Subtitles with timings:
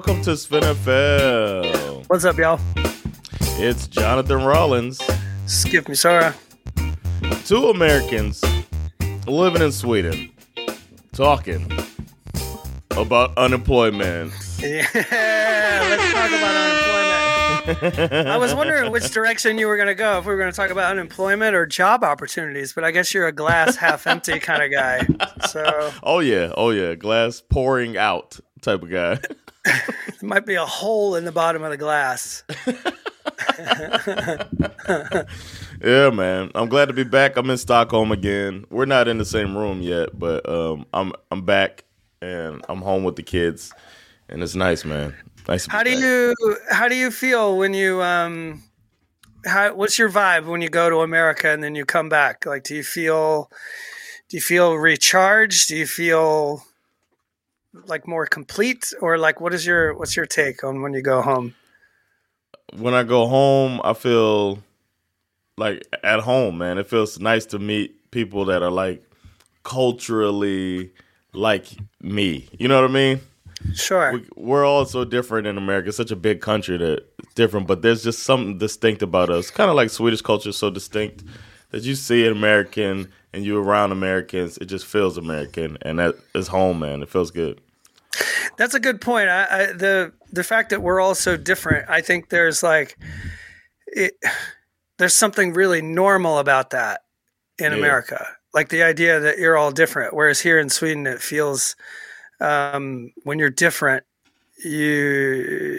[0.00, 2.08] Welcome to SveNFL.
[2.08, 2.58] What's up, y'all?
[3.58, 4.98] It's Jonathan Rollins,
[5.44, 6.34] Skip me, Sarah.
[7.44, 8.42] two Americans
[9.26, 10.30] living in Sweden,
[11.12, 11.70] talking
[12.96, 14.32] about unemployment.
[14.58, 18.26] Yeah, let's talk about unemployment.
[18.26, 20.56] I was wondering which direction you were going to go, if we were going to
[20.56, 24.62] talk about unemployment or job opportunities, but I guess you're a glass half empty kind
[24.62, 25.06] of guy.
[25.50, 29.18] So Oh yeah, oh yeah, glass pouring out type of guy.
[30.08, 32.44] It might be a hole in the bottom of the glass.
[35.82, 36.50] yeah, man.
[36.54, 37.36] I'm glad to be back.
[37.36, 38.64] I'm in Stockholm again.
[38.70, 41.84] We're not in the same room yet, but um, I'm I'm back
[42.22, 43.72] and I'm home with the kids,
[44.28, 45.14] and it's nice, man.
[45.48, 45.66] Nice.
[45.66, 46.02] How do back.
[46.02, 48.62] you how do you feel when you um
[49.44, 52.46] how what's your vibe when you go to America and then you come back?
[52.46, 53.50] Like do you feel
[54.28, 55.68] do you feel recharged?
[55.68, 56.62] Do you feel
[57.86, 61.22] like more complete or like what is your what's your take on when you go
[61.22, 61.54] home?
[62.76, 64.62] when I go home, I feel
[65.56, 66.78] like at home, man.
[66.78, 69.02] It feels nice to meet people that are like
[69.62, 70.92] culturally
[71.32, 71.66] like
[72.00, 72.48] me.
[72.58, 73.20] You know what I mean?
[73.74, 74.12] Sure.
[74.14, 75.88] We, we're all so different in America.
[75.88, 79.50] It's such a big country that it's different, but there's just something distinct about us.
[79.50, 81.24] Kind of like Swedish culture is so distinct
[81.70, 86.16] that you see an American and you're around Americans, it just feels American, and that
[86.34, 87.02] is home, man.
[87.02, 87.60] It feels good.
[88.56, 89.28] That's a good point.
[89.28, 92.96] I, I, the the fact that we're all so different, I think there's like
[93.86, 94.14] it,
[94.98, 97.02] there's something really normal about that
[97.58, 97.78] in Yeah.
[97.78, 98.26] America.
[98.52, 101.76] Like the idea that you're all different, whereas here in Sweden, it feels
[102.40, 104.04] um, when you're different,
[104.64, 105.78] you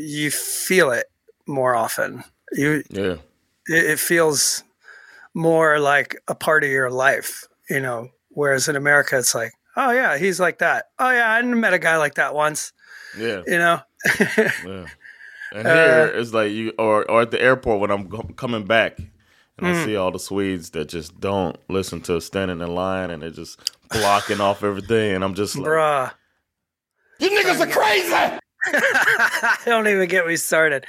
[0.00, 1.06] you feel it
[1.46, 2.24] more often.
[2.52, 3.16] You Yeah.
[3.68, 4.64] it, it feels
[5.36, 8.08] more like a part of your life, you know.
[8.30, 10.86] Whereas in America, it's like, oh yeah, he's like that.
[10.98, 12.72] Oh yeah, I met a guy like that once,
[13.16, 13.42] Yeah.
[13.46, 13.80] you know.
[14.66, 14.86] Yeah.
[15.52, 18.64] And Uh, here it's like you, or or at the airport when I'm go- coming
[18.64, 19.74] back, and Mm.
[19.74, 23.30] I see all the Swedes that just don't listen to standing in line, and they're
[23.30, 23.60] just
[23.90, 26.12] blocking off everything, and I'm just like, Bruh.
[27.20, 28.40] you niggas are crazy.
[29.64, 30.86] don't even get me started.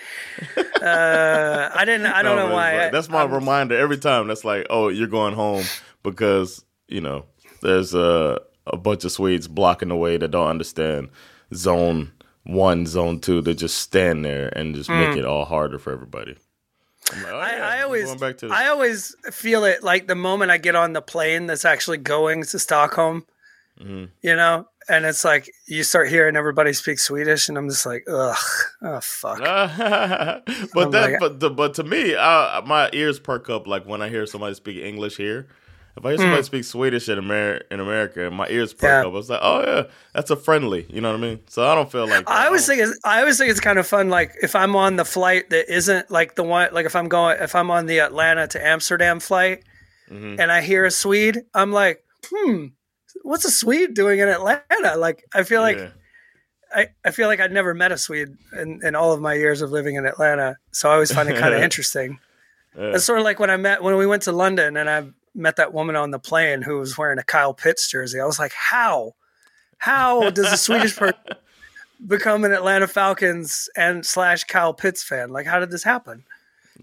[0.81, 2.07] Uh, I didn't.
[2.07, 2.77] I don't No, know why.
[2.83, 4.27] like- that's my I'm- reminder every time.
[4.27, 5.65] That's like, oh, you're going home
[6.03, 7.25] because you know
[7.61, 11.09] there's a a bunch of Swedes blocking the way that don't understand
[11.53, 12.11] zone
[12.43, 13.41] one, zone two.
[13.41, 16.35] They just stand there and just make it all harder for everybody.
[17.11, 17.33] Like, oh, Mm.
[17.41, 20.57] I, yeah, I always, going back to I always feel it like the moment I
[20.57, 23.25] get on the plane that's actually going to Stockholm,
[23.79, 24.05] Mm-hmm.
[24.21, 28.03] you know, and it's like you start hearing everybody speak Swedish, and I'm just like,
[28.09, 28.35] ugh,
[28.81, 29.39] oh fuck.
[29.39, 30.43] but
[30.75, 34.01] I'm that, like- but the, but to me, I, my ears perk up like when
[34.01, 35.47] I hear somebody speak English here.
[35.95, 38.83] If I hear somebody speak Swedish in America, in America, my ears perk.
[38.83, 38.99] Yeah.
[38.99, 39.05] up.
[39.05, 39.83] I was like, oh yeah,
[40.13, 40.85] that's a friendly.
[40.91, 41.39] You know what I mean?
[41.47, 43.87] So I don't feel like I always think it's, I always think it's kind of
[43.87, 44.09] fun.
[44.09, 47.37] Like if I'm on the flight that isn't like the one, like if I'm going,
[47.41, 49.63] if I'm on the Atlanta to Amsterdam flight,
[50.09, 50.39] Mm-hmm.
[50.39, 52.67] and I hear a Swede, I'm like, hmm,
[53.27, 54.95] what's a Swede doing in Atlanta?
[54.97, 55.89] Like I feel like Yeah.
[56.75, 59.61] I, I feel like I'd never met a Swede in, in all of my years
[59.61, 60.57] of living in Atlanta.
[60.71, 62.19] So I always find it kind of interesting.
[62.77, 62.95] Yeah.
[62.95, 65.55] It's sort of like when I met when we went to London and I met
[65.57, 68.19] that woman on the plane who was wearing a Kyle Pitts jersey.
[68.19, 69.13] I was like, how?
[69.77, 71.19] How does a Swedish person
[72.07, 75.29] become an Atlanta Falcons and slash Kyle Pitts fan?
[75.29, 76.23] Like, how did this happen?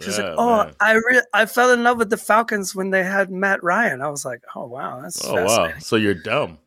[0.00, 0.74] She's Yeah, like, oh, man.
[0.80, 4.02] I re- I fell in love with the Falcons when they had Matt Ryan.
[4.02, 5.72] I was like, oh wow, that's Oh wow!
[5.78, 6.58] So you're dumb.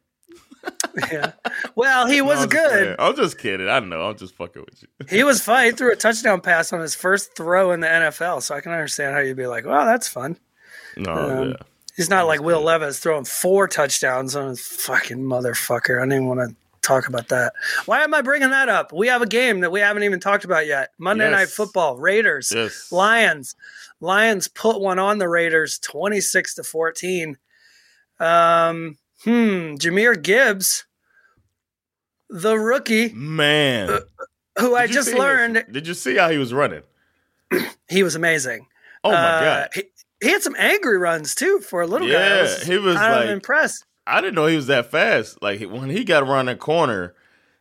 [1.11, 1.33] Yeah.
[1.75, 2.69] Well, he No, was I'm just good.
[2.71, 2.95] playing.
[2.99, 3.69] I'm just kidding.
[3.69, 4.01] I don't know.
[4.09, 4.87] I'm just fucking with you.
[5.17, 5.65] He was fine.
[5.67, 8.71] He threw a touchdown pass on his first throw in the NFL, so I can
[8.71, 10.37] understand how you'd be like, "Well, that's fun."
[10.97, 11.55] No, Um, yeah.
[11.95, 15.99] He's not like Will Levis throwing four touchdowns on his fucking motherfucker.
[15.99, 16.55] I didn't even want to
[16.87, 17.53] talk about that.
[17.85, 18.91] Why am I bringing that up?
[18.93, 20.89] We have a game that we haven't even talked about yet.
[20.97, 21.31] Monday Yes.
[21.31, 22.91] Night Football, Raiders, Yes.
[22.91, 23.55] Lions.
[23.99, 27.37] Lions put one on the Raiders, twenty six to fourteen.
[28.19, 30.85] Um, hmm, Jahmyr Gibbs,
[32.29, 33.99] the rookie, Man,
[34.59, 36.83] who I Did you just see his- learned did you see how he was running?
[37.89, 38.67] he was amazing.
[39.03, 39.69] Oh my Uh, god!
[39.73, 39.83] He,
[40.21, 42.13] he had some angry runs too for a little guy.
[42.13, 43.85] I Yeah, he was kind like- impressed.
[44.07, 45.41] I didn't know he was that fast.
[45.41, 47.13] Like when he got around that corner,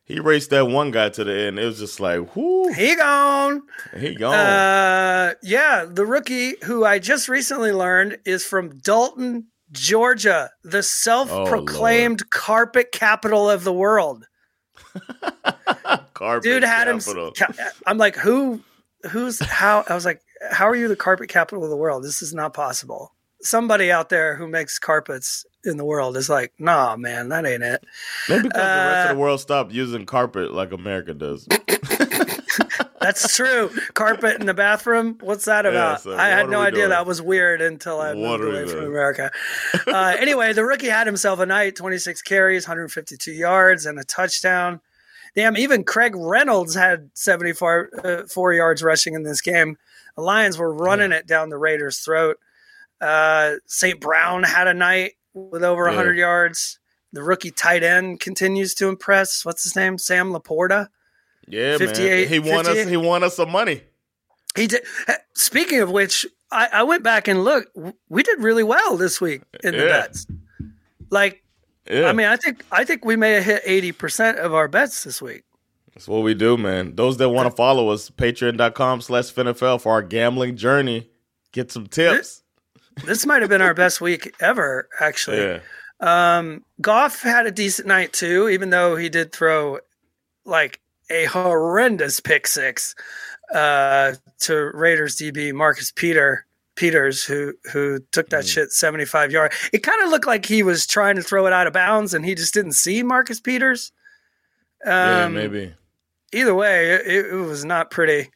[0.05, 1.59] he raced that one guy to the end.
[1.59, 3.63] It was just like, whoo, He gone.
[3.97, 4.35] he gone.
[4.35, 12.31] Uh, yeah, the rookie who I just recently learned is from Dalton, Georgia, the self-proclaimed
[12.31, 14.25] carpet capital of the world.
[16.15, 17.01] Carpet Dude had him.
[17.01, 17.33] capital.
[17.87, 18.61] I'm like, who?
[19.11, 19.85] Who's how?
[19.89, 22.03] I was like, how are you the carpet capital of the world?
[22.05, 23.13] This is not possible.
[23.43, 27.63] Somebody out there who makes carpets in the world is like, nah, man, that ain't
[27.63, 27.85] it.
[28.29, 31.47] Maybe because the rest Uh, of the world stopped using carpet like America does.
[33.01, 33.71] That's true.
[33.95, 35.19] Carpet in the bathroom.
[35.21, 36.01] What's that Yeah, about?
[36.01, 36.89] so I had no idea doing?
[36.91, 38.87] that was weird until I What moved away from doing?
[38.89, 39.31] America.
[39.87, 44.81] Uh, anyway, the rookie had himself a night 26 carries, 152 yards, and a touchdown.
[45.37, 49.79] Damn, even Craig Reynolds had 74 uh, four yards rushing in this game.
[50.17, 52.39] The Lions were running it down the Raiders' throat.
[53.01, 54.01] Uh, St.
[54.01, 55.91] Brown had a night with over Yeah.
[55.97, 56.79] 100 yards.
[57.13, 59.45] The rookie tight end continues to impress.
[59.45, 59.99] What's his name?
[59.99, 60.89] Sam LaPorta.
[61.47, 61.79] Yeah, man.
[61.79, 62.89] 58 He won us.
[62.89, 63.83] He won us some money.
[64.57, 64.83] He did.
[65.07, 67.77] Eh, speaking of which, I, I went back and looked.
[68.09, 69.89] We did really well this week in the Yeah.
[69.89, 70.27] bets.
[71.11, 71.43] Like,
[71.89, 74.67] Yeah, I mean, I think I think we may have hit eighty percent of our
[74.67, 75.45] bets this week.
[75.95, 76.97] that's what we do, man.
[76.97, 81.09] Those that want to follow us, patreon.com slash SveNFL for our gambling journey.
[81.53, 82.43] Get some tips.
[83.05, 85.39] This might have been our best week ever, actually.
[85.43, 85.59] Yeah.
[86.01, 89.79] Um, Goff had a decent night too, even though he did throw
[90.45, 92.95] like a horrendous pick six
[93.55, 96.45] uh, to Raiders DB Marcus Peter
[96.75, 98.53] Peters, who who took that Mm.
[98.53, 99.53] shit seventy five yard.
[99.73, 102.25] It kind of looked like he was trying to throw it out of bounds, and
[102.25, 103.93] he just didn't see Marcus Peters.
[104.85, 105.75] Um, yeah, maybe.
[106.33, 108.31] Either way, it, it was not pretty.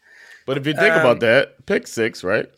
[0.46, 2.50] But if you think um, about that, pick six, right?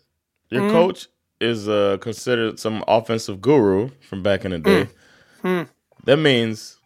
[0.50, 0.70] Your Mhm.
[0.70, 1.08] coach
[1.42, 4.88] is uh, considered some offensive guru from back in the day.
[5.42, 5.68] Mm.
[6.04, 6.78] That means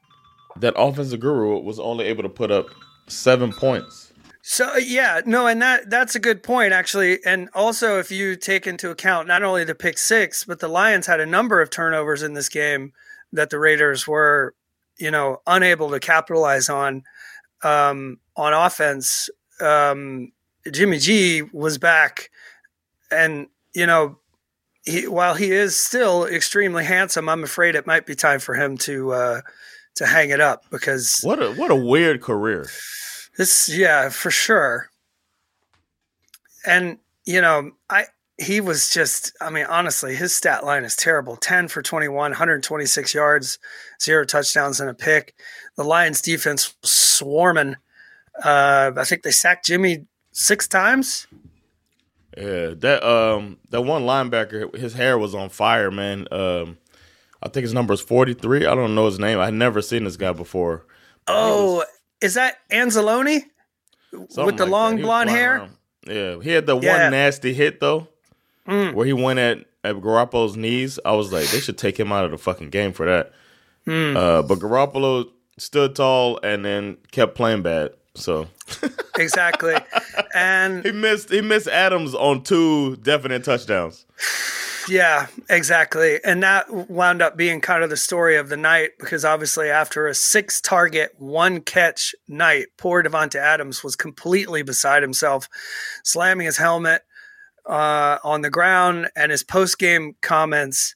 [0.57, 2.67] that offensive guru was only able to put up
[3.09, 4.13] seven points.
[4.43, 7.19] So yeah, no, and that that's a good point actually.
[7.25, 11.07] And also, if you take into account not only the pick six, but the Lions
[11.07, 12.93] had a number of turnovers in this game
[13.33, 14.55] that the Raiders were,
[14.99, 17.03] you know, unable to capitalize on
[17.63, 19.29] um, on offense.
[19.61, 20.31] Um,
[20.71, 22.31] Jimmy G was back,
[23.11, 24.19] and you know,
[24.87, 28.79] he, while he is still extremely handsome, I'm afraid it might be time for him
[28.79, 29.41] to uh,
[29.97, 32.67] to hang it up because What a what a weird career.
[33.37, 34.89] this, yeah, for sure.
[36.65, 38.05] And you know, I
[38.39, 41.37] he was just, I mean, honestly, his stat line is terrible.
[41.37, 43.59] Ten for 21, 126 yards,
[44.01, 45.35] zero touchdowns, and a pick.
[45.77, 47.77] The Lions' defense was swarming.
[48.45, 51.27] Uh, I think they sacked Jimmy six times.
[52.37, 56.27] Yeah, that um that one linebacker, his hair was on fire, man.
[56.31, 56.77] Um,
[57.43, 58.67] I think his number is forty three.
[58.67, 59.39] I don't know his name.
[59.39, 60.85] I had never seen this guy before.
[61.27, 61.85] Oh,
[62.21, 63.43] is that Anzalone
[64.13, 64.99] with the like long that.
[64.99, 65.57] He was blonde hair?
[65.57, 65.73] around.
[66.07, 67.03] Yeah, he had the Yeah.
[67.05, 68.09] one nasty hit though,
[68.69, 68.95] Mm.
[68.95, 70.99] where he went at at Garoppolo's knees.
[71.05, 73.33] I was like, they should take him out of the fucking game for that.
[73.87, 74.17] Mm.
[74.17, 77.91] Uh, but Garoppolo stood tall and then kept playing bad.
[78.15, 78.49] So
[79.19, 79.75] Exactly.
[80.35, 84.05] and he missed he missed Adams on two definite touchdowns.
[84.89, 86.21] Yeah, exactly.
[86.23, 90.07] And that wound up being kind of the story of the night because obviously, after
[90.07, 95.49] a six target, one catch night, poor Davante Adams was completely beside himself,
[96.05, 97.03] slamming his helmet
[97.69, 99.09] uh, on the ground.
[99.17, 100.95] And his post game comments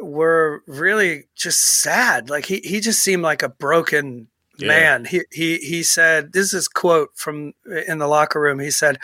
[0.00, 2.30] were really just sad.
[2.30, 4.68] Like he, he just seemed like a broken Yeah.
[4.68, 5.04] man.
[5.04, 7.54] He, he, he said, This is quote from
[7.86, 8.58] in the locker room.
[8.58, 8.98] He said,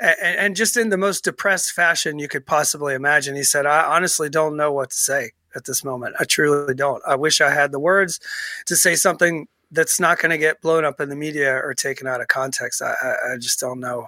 [0.00, 3.34] and, and just in the most depressed fashion you could possibly imagine.
[3.34, 6.16] He said, I honestly don't know what to say at this moment.
[6.20, 7.02] I truly don't.
[7.06, 8.20] I wish I had the words
[8.66, 12.06] to say something that's not going to get blown up in the media or taken
[12.06, 12.82] out of context.
[12.82, 14.06] I, I, I just don't know.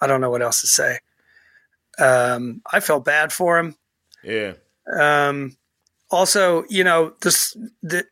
[0.00, 0.98] I don't know what else to say.
[1.98, 3.76] Um, I felt bad for him.
[4.24, 4.54] Yeah,
[4.92, 5.56] Um,
[6.10, 8.04] also, you know, this the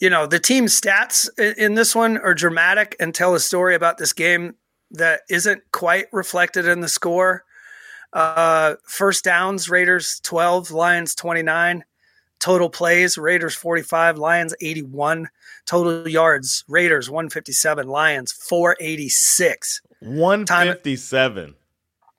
[0.00, 3.98] you know the team stats in, this one are dramatic and tell a story about
[3.98, 4.54] this game
[4.90, 7.44] that isn't quite reflected in the score.
[8.12, 11.84] Uh, first downs, Raiders twelve, Lions twenty nine.
[12.38, 15.28] Total plays, Raiders forty five, Lions eighty one.
[15.66, 19.82] Total yards, Raiders one fifty seven, Lions four eighty six.
[20.00, 21.54] one fifty seven.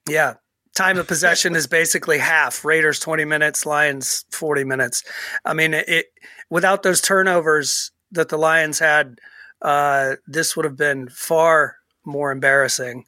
[0.07, 0.35] Yeah.
[0.79, 2.63] Time of possession is basically half.
[2.63, 5.03] Raiders 20 minutes, Lions 40 minutes.
[5.43, 6.05] I mean, it, it
[6.49, 9.19] without those turnovers that the Lions had
[9.61, 13.03] uh, this would have been far more embarrassing.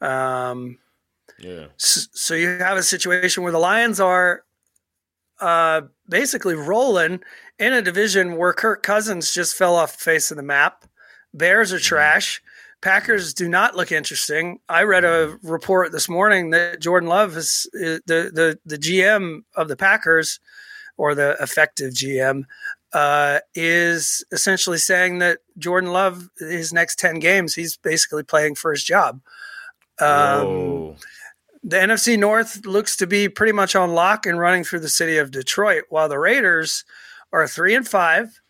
[0.00, 0.78] Um,
[1.40, 1.66] Yeah.
[1.74, 4.44] S- so you have a situation where the Lions are
[5.40, 7.20] uh, basically rolling
[7.58, 10.84] in a division where Kirk Cousins just fell off the face of the map.
[11.34, 12.40] Bears are trash.
[12.82, 14.58] Packers do not look interesting.
[14.68, 19.42] I read a report this morning that Jordan Love is, is the, the the GM
[19.54, 20.40] of the Packers,
[20.96, 22.44] or the effective GM,
[22.92, 28.72] uh, is essentially saying that Jordan Love, his next ten games, he's basically playing for
[28.72, 29.20] his job.
[29.98, 30.96] Um,
[31.64, 35.16] the NFC North looks to be pretty much on lock and running through the city
[35.16, 36.84] of Detroit, while the Raiders
[37.32, 38.40] are three and five.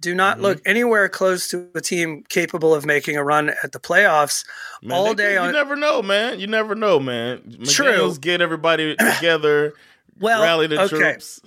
[0.00, 0.42] Do not Mhm.
[0.42, 4.44] look anywhere close to a team capable of making a run at the playoffs.
[4.82, 6.38] Man, all day You on- never know, man.
[6.38, 7.56] You never know, man.
[7.66, 8.14] True.
[8.20, 9.72] Get everybody together,
[10.20, 10.96] Well, rally the okay.
[10.96, 11.40] troops.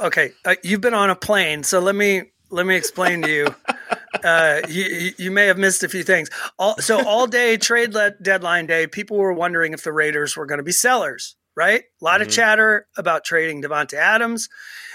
[0.00, 3.54] Okay, uh, you've been on a plane, so let me let me explain to you.
[4.24, 6.28] Uh, you you- you may have missed a few things.
[6.58, 10.58] All, so all day trade deadline day, people were wondering if the Raiders were going
[10.58, 11.36] to be sellers.
[11.58, 12.34] Right, a lot of Mhm.
[12.34, 14.48] chatter about trading Davante Adams.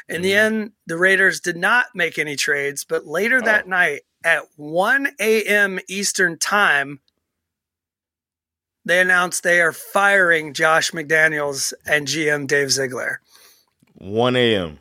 [0.08, 0.38] In the Mhm.
[0.38, 3.70] end, the Raiders did not make any trades, but later that Oh.
[3.70, 5.82] night at 1 a.m.
[5.90, 7.02] Eastern time,
[8.86, 13.20] they announced they are firing Josh McDaniels and GM Dave Ziegler.
[13.96, 14.80] 1 a.m.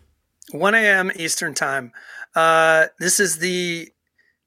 [0.53, 1.11] 1 a.m.
[1.17, 1.93] Eastern time.
[2.37, 3.93] Uh, this is the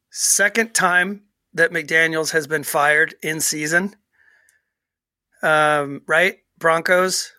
[0.09, 3.97] second time that McDaniels has been fired in season.
[5.41, 6.39] Um, right?
[6.65, 7.31] Broncos,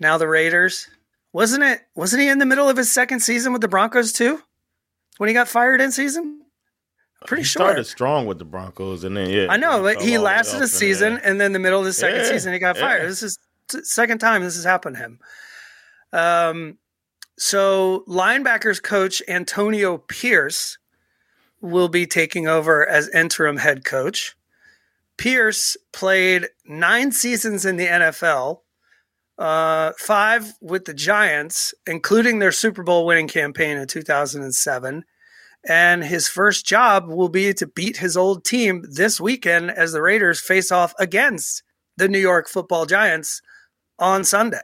[0.00, 0.88] now the Raiders.
[1.32, 1.82] Wasn't it?
[1.94, 4.42] Wasn't he in the middle of his second season with the Broncos too?
[5.18, 6.40] When he got fired in season?
[7.28, 7.62] Pretty he sure.
[7.62, 10.34] started strong with the Broncos, and then yeah, I know, but he all the way
[10.34, 11.22] lasted a season, there.
[11.26, 13.02] and then the middle of the second Yeah, season, he got fired.
[13.02, 13.08] yeah.
[13.08, 13.38] This is
[13.84, 15.20] second time this has happened to him.
[16.12, 16.78] Um,
[17.38, 20.76] so linebackers coach Antonio Pierce
[21.60, 24.35] will be taking over as interim head coach.
[25.18, 28.60] Pierce played nine seasons in the NFL,
[29.38, 35.04] uh, five with the Giants, including their Super Bowl winning campaign in 2007
[35.68, 40.02] and his first job will be to beat his old team this weekend as the
[40.02, 41.62] Raiders face off against
[41.96, 43.42] the New York Football Giants
[43.98, 44.58] on Sunday.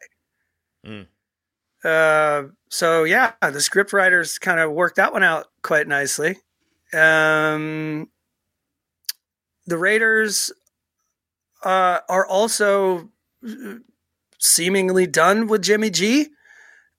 [0.86, 1.06] Mm.
[1.84, 6.36] Uh, so yeah, the script writers kind of worked that one out quite nicely.
[6.92, 8.08] Um,
[9.66, 10.52] the Raiders
[11.64, 13.08] uh, are also
[14.38, 16.28] seemingly done with Jimmy G,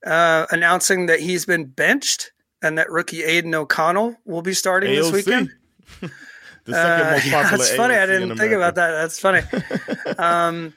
[0.06, 5.12] uh, announcing that he's been benched and that rookie Aidan O'Connell will be starting this
[5.12, 5.50] weekend.
[6.00, 6.10] the
[6.72, 6.74] second
[7.06, 7.58] Uh, most yeah, popular.
[7.58, 7.94] that's funny.
[7.94, 8.90] I didn't think about that.
[8.92, 9.40] That's funny.
[10.18, 10.72] Um,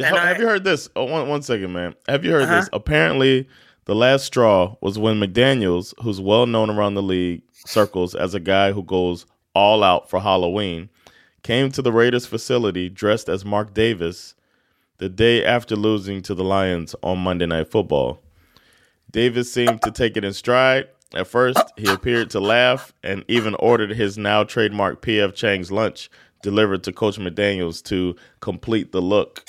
[0.00, 0.88] have, I- have you heard this?
[0.96, 1.94] Oh, one, one second, man.
[2.08, 2.60] Have you heard Uh-huh.
[2.60, 2.68] this?
[2.72, 3.46] Apparently,
[3.84, 8.40] the last straw was when McDaniels, who's well known around the league circles as a
[8.40, 10.88] guy who goes all out for Halloween,
[11.42, 14.34] came to the Raiders facility dressed as Mark Davis
[14.98, 18.22] the day after losing to the Lions on Monday Night Football.
[19.10, 20.88] Davis seemed to take it in stride.
[21.14, 26.08] At first, he appeared to laugh and even ordered his now trademark PF Chang's lunch
[26.42, 29.44] delivered to Coach McDaniels to complete the look.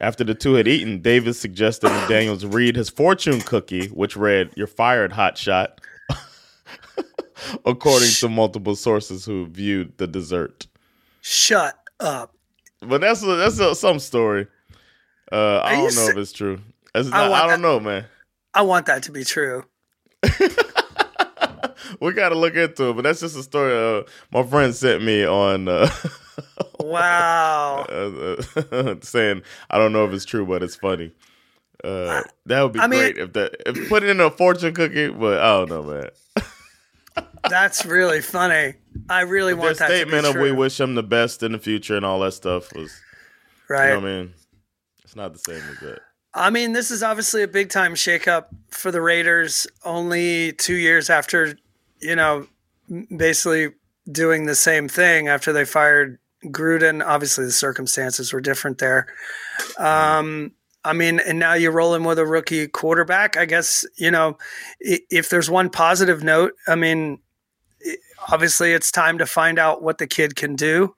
[0.00, 4.66] After the two had eaten, Davis suggested McDaniels read his fortune cookie, which read, You're
[4.66, 5.80] fired, hot shot,
[7.64, 10.66] according to multiple sources who viewed the dessert.
[11.20, 12.34] shut up.
[12.80, 14.46] But that's a, that's a, some story.
[15.32, 16.60] Uh, I don't know se- if it's true.
[16.94, 18.04] It's I not- want I don't that- know, man.
[18.54, 19.64] I want that to be true.
[22.00, 24.02] we got to look into it, but that's just a story uh,
[24.32, 25.88] my friend sent me on uh,
[26.80, 27.84] Wow.
[27.88, 31.12] uh, saying I don't know if it's true, but it's funny.
[31.84, 34.74] Uh, that would be I mean- great if that if put it in a fortune
[34.74, 36.08] cookie, but I don't know, man.
[37.48, 38.74] That's really funny.
[39.08, 41.96] I really Their want that statement of we wish him the best in the future
[41.96, 42.98] and all that stuff was,
[43.68, 43.88] right.
[43.88, 44.34] you know what I mean?
[45.04, 46.00] It's not the same as that.
[46.34, 49.66] I mean, this is obviously a big time shakeup for the Raiders.
[49.84, 51.58] Only two years after,
[52.00, 52.46] you know,
[53.16, 53.70] basically
[54.10, 57.04] doing the same thing after they fired Gruden.
[57.04, 59.06] Obviously, the circumstances were different there.
[59.78, 60.52] Um,
[60.84, 63.36] I mean, and now you're rolling with a rookie quarterback.
[63.36, 64.36] I guess you know,
[64.78, 67.18] if there's one positive note, I mean,
[68.30, 70.94] obviously it's time to find out what the kid can do,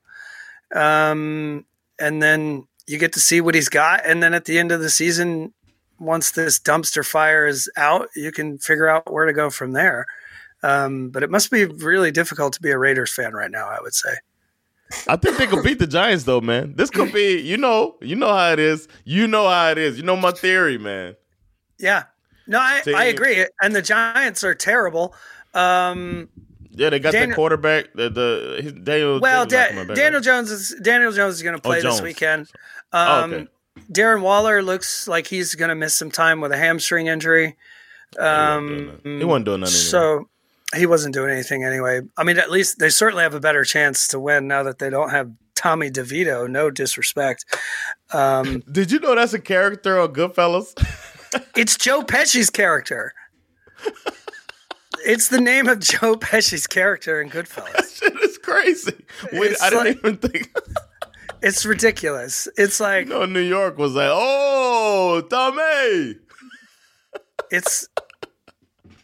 [0.74, 1.64] um,
[1.98, 4.00] and then you get to see what he's got.
[4.04, 5.52] And then at the end of the season,
[5.98, 10.06] once this dumpster fire is out, you can figure out where to go from there.
[10.62, 13.68] Um, but it must be really difficult to be a Raiders fan right now.
[13.68, 14.14] I would say.
[15.06, 16.74] I think they could beat the Giants though, man.
[16.74, 18.88] This could be, you know, you know how it is.
[19.04, 19.98] You know how it is.
[19.98, 21.14] You know my theory, man.
[21.78, 22.04] Yeah.
[22.46, 23.44] No, I, I agree.
[23.60, 25.14] And the Giants are terrible.
[25.52, 26.30] Um,
[26.78, 27.92] Yeah, they got Daniel- that quarterback.
[27.94, 29.20] The, the his, Daniel.
[29.20, 30.24] Well, James Da- back, Daniel right?
[30.24, 32.48] Jones is Daniel Jones is going to play Oh, this weekend.
[32.92, 33.46] Oh, Um, okay.
[33.92, 37.56] Darren Waller looks like he's going to miss some time with a hamstring injury.
[38.12, 39.74] He wasn't doing Um, he wasn't doing nothing.
[39.74, 39.90] anyway.
[39.90, 40.28] so
[40.76, 42.00] he wasn't doing anything anyway.
[42.16, 44.90] I mean, at least they certainly have a better chance to win now that they
[44.90, 46.48] don't have Tommy DeVito.
[46.48, 47.44] No disrespect.
[48.12, 50.72] Um, Did you know that's a character on Goodfellas?
[51.56, 53.12] it's Joe Pesci's character.
[55.08, 57.72] It's the name of Joe Pesci's character in Goodfellas.
[57.72, 58.92] that Shit is crazy.
[59.32, 60.54] Wait, I didn't like- even think.
[61.40, 62.46] It's ridiculous.
[62.56, 66.16] It's like you know, New York was like, "Oh, Tommy."
[67.50, 67.88] it's.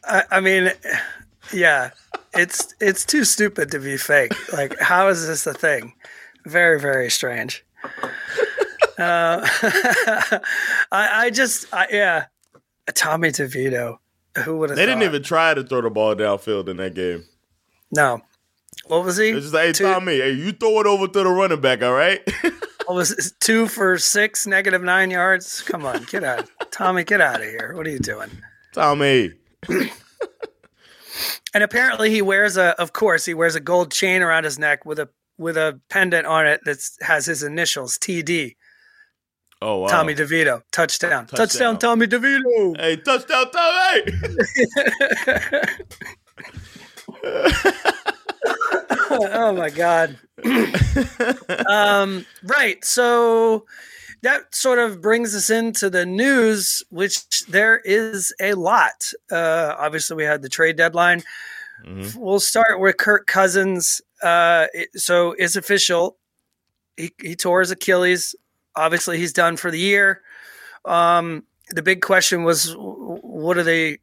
[0.05, 0.73] I, I mean,
[1.53, 1.91] yeah,
[2.35, 4.33] it's it's too stupid to be fake.
[4.53, 5.95] Like, how is this a thing?
[6.45, 7.65] Very very strange.
[8.99, 10.41] Uh, I
[10.93, 12.25] I just I, yeah,
[12.95, 13.99] Tommy DeVito.
[14.45, 14.77] Who would have?
[14.77, 17.25] They didn't even try to throw the ball downfield in that game.
[17.91, 18.21] No.
[18.87, 19.31] What was he?
[19.31, 21.83] It's just like, hey, Two- Tommy, hey, you throw it over to the running back,
[21.83, 22.21] all right?
[22.87, 23.33] What was it?
[23.41, 25.63] two for six, negative nine yards?
[25.63, 27.73] Come on, get out, Tommy, get out of here.
[27.75, 28.29] What are you doing?
[28.75, 29.33] Tommy.
[31.55, 32.79] And apparently, he wears a.
[32.81, 36.27] Of course, he wears a gold chain around his neck with a with a pendant
[36.27, 38.57] on it that has his initials TD.
[39.63, 39.89] Oh, wow.
[39.89, 41.79] Tommy DeVito, touchdown, touchdown, Touchdown.
[41.79, 42.77] Tommy DeVito.
[42.79, 44.03] Hey, touchdown, Tommy.
[49.11, 50.19] oh my god.
[51.69, 52.85] um, right.
[52.85, 53.65] So
[54.23, 59.11] that sort of brings us into the news, which there is a lot.
[59.31, 61.23] Uh, obviously, we had the trade deadline.
[61.87, 62.17] Mhm.
[62.17, 64.01] We'll start with Kirk Cousins.
[64.23, 66.17] Uh, it- so it's official.
[66.97, 68.35] He, he tore his Achilles.
[68.77, 70.23] Obviously, he's done for the year.
[70.85, 73.99] Um, the big question was, what do they,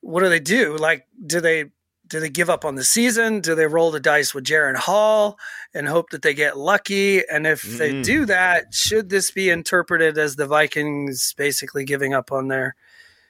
[0.00, 0.76] what do they do?
[0.76, 1.70] Like, do they
[2.06, 3.38] do they give up on the season?
[3.40, 5.38] Do they roll the dice with Jaren Hall
[5.72, 7.22] and hope that they get lucky?
[7.28, 8.04] And if they Mm-mm.
[8.04, 12.74] do that, should this be interpreted as the Vikings basically giving up on their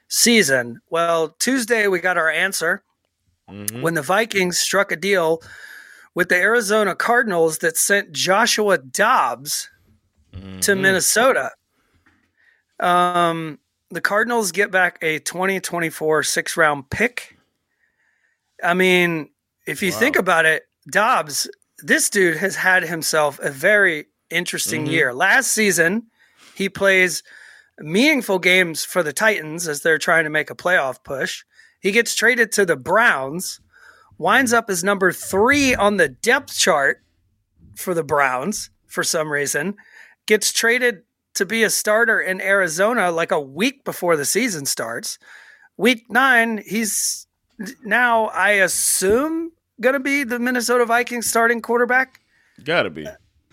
[0.09, 0.81] season?
[0.89, 2.83] Well, Tuesday we got our answer
[3.51, 3.83] Mhm.
[3.83, 5.43] when the Vikings struck a deal
[6.15, 9.69] with the Arizona Cardinals that sent Joshua Dobbs
[10.33, 10.39] to
[10.73, 10.81] Mhm.
[10.81, 11.53] Minnesota.
[12.79, 13.59] Um,
[13.91, 17.37] the Cardinals get back a 2024 six round pick.
[18.63, 19.31] I mean,
[19.67, 19.99] if you Wow.
[19.99, 24.91] think about it, Dobbs, this dude has had himself a very interesting Mhm.
[24.91, 25.15] year.
[25.15, 26.11] Last season,
[26.55, 27.23] he plays
[27.79, 31.43] meaningful games for the Titans as they're trying to make a playoff push.
[31.81, 33.61] He gets traded to the Browns,
[34.19, 37.03] winds up as number three on the depth chart
[37.77, 39.77] for the Browns for some reason,
[40.27, 41.03] gets traded
[41.35, 45.19] to be a starter in Arizona like a week before the season starts.
[45.77, 47.27] Week nine, he's
[47.85, 52.21] now, I assume, going to be the Minnesota Vikings starting quarterback.
[52.65, 53.07] Gotta be.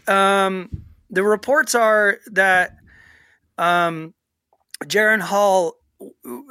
[0.08, 0.70] Um,
[1.10, 2.78] the reports are that
[3.58, 4.14] um,
[4.84, 5.76] Jaren Hall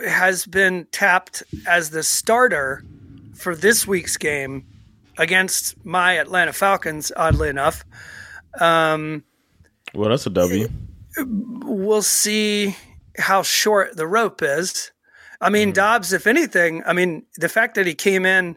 [0.07, 2.83] has been tapped as the starter
[3.35, 4.67] for this week's game
[5.19, 7.85] against my Atlanta Falcons, oddly enough.
[8.61, 9.25] Um,
[9.97, 10.69] Well, that's a W.
[11.19, 12.77] we'll see
[13.19, 14.93] how short the rope is.
[15.41, 18.57] I mean, Dobbs, if anything, I mean, the fact that he came in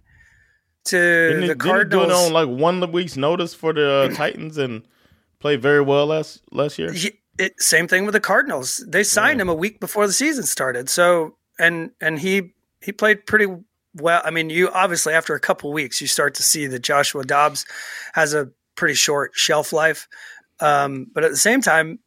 [0.86, 2.28] to Didn't he, the he do it Cardinals.
[2.28, 4.84] on like one week's notice for the uh, Titans and
[5.40, 6.92] played very well last last year?
[6.92, 8.84] He- it, same thing with the Cardinals.
[8.86, 10.90] They signed him a week before the season started.
[10.90, 13.46] So and and he he played pretty
[13.96, 14.22] well.
[14.26, 17.66] I mean, you obviously after a couple weeks you start to see that Joshua Dobbs
[18.14, 20.10] has a pretty short shelf life.
[20.60, 22.00] Um, but at the same time,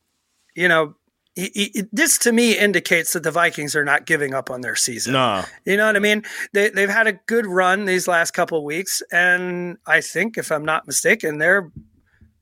[0.55, 0.95] you know,
[1.35, 4.77] he, he, this to me indicates that the Vikings are not giving up on their
[4.77, 5.15] season.
[5.15, 5.45] Nah.
[5.65, 6.25] You know what I mean?
[6.53, 10.53] They they've had a good run these last couple of weeks, and I think if
[10.53, 11.73] I'm not mistaken, they're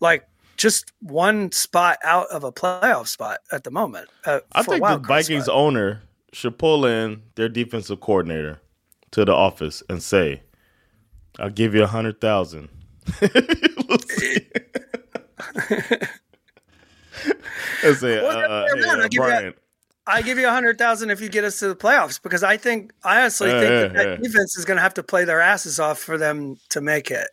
[0.00, 4.08] like just one spot out of a playoff spot at the moment.
[4.24, 5.56] Uh, I think the Vikings spot.
[5.56, 8.60] owner should pull in their defensive coordinator
[9.12, 10.42] to the office and say,
[11.38, 12.68] "I'll give you a hundred thousand.
[13.90, 14.49] Well, uh,
[17.82, 18.22] fair,
[18.76, 19.00] man.
[19.00, 19.54] uh, you Brian,
[20.06, 22.56] I give you a hundred thousand if you get us to the playoffs because I
[22.56, 24.16] think I honestly Yeah, think yeah, that, that yeah.
[24.16, 27.28] defense is going to have to play their asses off for them to make it.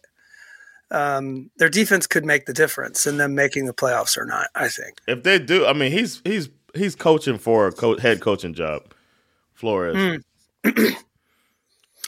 [0.89, 4.47] Um, their defense could make the difference in them making the playoffs or not.
[4.55, 4.99] I think.
[5.07, 8.93] if they do, I mean, he's he's he's coaching for a co- head coaching job,
[9.53, 10.21] Flores.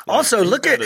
[0.08, 0.82] Also, look at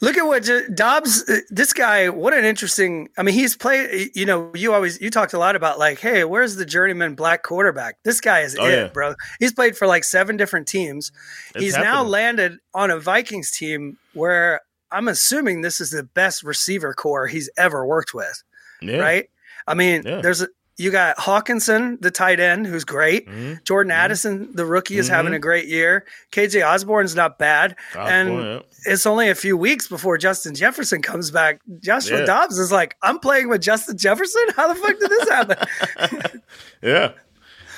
[0.00, 1.28] Look at what Dobbs.
[1.28, 3.08] uh, This guy, what an interesting.
[3.18, 4.10] I mean, he's played.
[4.14, 7.42] You know, you always you talked a lot about like, hey, where's the journeyman black
[7.42, 7.96] quarterback?
[8.04, 8.88] This guy is Oh, it, yeah.
[8.88, 9.14] bro.
[9.40, 11.10] He's played for like seven different teams.
[11.54, 16.42] It's he's now landed on a Vikings team where I'm assuming this is the best
[16.42, 18.42] receiver corps he's ever worked with,
[18.80, 18.98] Yeah.
[18.98, 19.28] right?
[19.66, 20.20] I mean, Yeah.
[20.22, 23.28] there's a, you got Hockenson, the tight end, who's great.
[23.28, 23.62] Mhm.
[23.64, 25.36] Jordan Addison, the rookie, is having Mhm.
[25.36, 26.04] a great year.
[26.32, 28.58] KJ Osborne's not bad, and yeah.
[28.86, 31.60] it's only a few weeks before Justin Jefferson comes back.
[31.82, 32.24] Joshua Yeah.
[32.26, 34.42] Dobbs is like, I'm playing with Justin Jefferson.
[34.56, 36.42] How the fuck did this happen?
[36.82, 37.10] Yeah.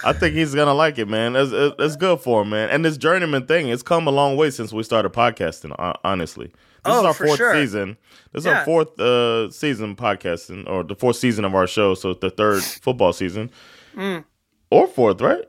[0.04, 1.36] I think he's gonna like it, man.
[1.36, 2.70] It's, it's it's good for him, man.
[2.70, 5.74] And this journeyman thing, it's come a long way since we started podcasting.
[6.04, 6.50] Honestly,
[6.84, 7.54] this is Oh, our fourth sure.
[7.54, 7.96] season.
[8.32, 8.58] This is Yeah.
[8.60, 11.94] our fourth uh, season podcasting, or the fourth season of our show.
[11.94, 13.50] So the third football season,
[13.96, 14.24] Mm.
[14.70, 15.44] or fourth, right?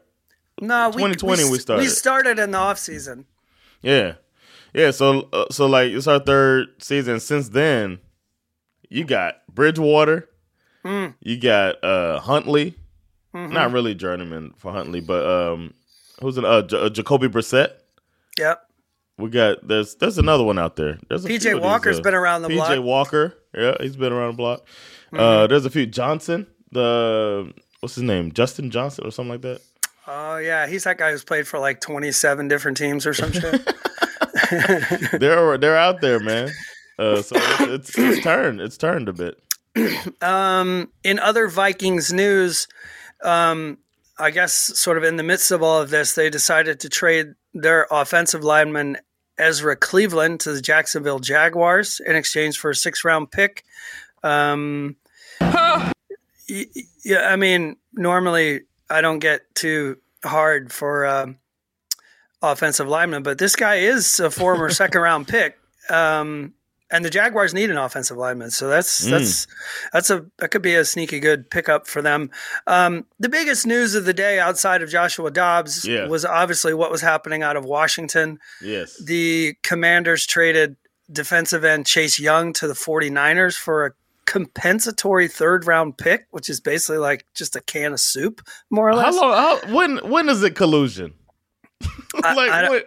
[0.59, 1.81] No, we, 2020 we started.
[1.83, 3.25] We started in the off season.
[3.81, 4.13] Yeah,
[4.73, 4.91] yeah.
[4.91, 7.19] So uh, so like it's our third season.
[7.19, 7.99] Since then,
[8.89, 10.27] you got Bridgewater,
[10.85, 11.13] Mm.
[11.21, 12.75] you got uh Huntley.
[13.33, 13.53] Mm-hmm.
[13.53, 15.73] Not really journeyman for Huntley, but um,
[16.21, 17.71] who's an uh, J- uh Jacoby Brissett.
[18.37, 18.61] Yep.
[19.17, 20.97] We got there's there's another one out there.
[21.07, 22.71] There's a PJ few of these, Walker's uh, been around the PJ block.
[22.71, 22.83] Mm-hmm.
[22.83, 24.67] Walker, yeah, he's been around the block.
[25.13, 29.61] Uh, there's a few Johnson, the what's his name, Justin Johnson or something like that.
[30.07, 33.73] Oh yeah, he's that guy who's played for like 27 different teams or some shit.
[35.19, 36.49] they're they're out there, man.
[36.97, 39.41] Uh, so it's, it's it's turned it's turned a bit.
[40.21, 42.67] Um, in other Vikings news,
[43.23, 43.77] um,
[44.21, 47.33] I guess sort of in the midst of all of this, they decided to trade
[47.53, 48.97] their offensive lineman
[49.37, 53.63] Ezra Cleveland to the Jacksonville Jaguars in exchange for a six round pick.
[54.23, 54.95] Um,
[55.41, 56.65] y-
[57.03, 61.39] yeah, I mean, normally I don't get too hard for um,
[62.41, 65.57] offensive linemen, but this guy is a former second round pick.
[65.89, 66.53] Um,
[66.91, 69.09] and the Jaguars need an offensive lineman, so that's Mm.
[69.11, 69.47] that's
[69.93, 72.29] that's a that could be a sneaky good pickup for them.
[72.67, 76.07] Um, the biggest news of the day outside of Joshua Dobbs Yeah.
[76.07, 78.39] was obviously what was happening out of Washington.
[78.61, 78.97] Yes.
[79.03, 80.75] The Commanders traded
[81.11, 83.91] defensive end Chase Young to the 49ers for a
[84.25, 88.95] compensatory third round pick, which is basically like just a can of soup, more or
[88.95, 89.13] less.
[89.15, 89.33] How long?
[89.67, 91.13] How, when when is it collusion?
[92.23, 92.85] I- like I don't-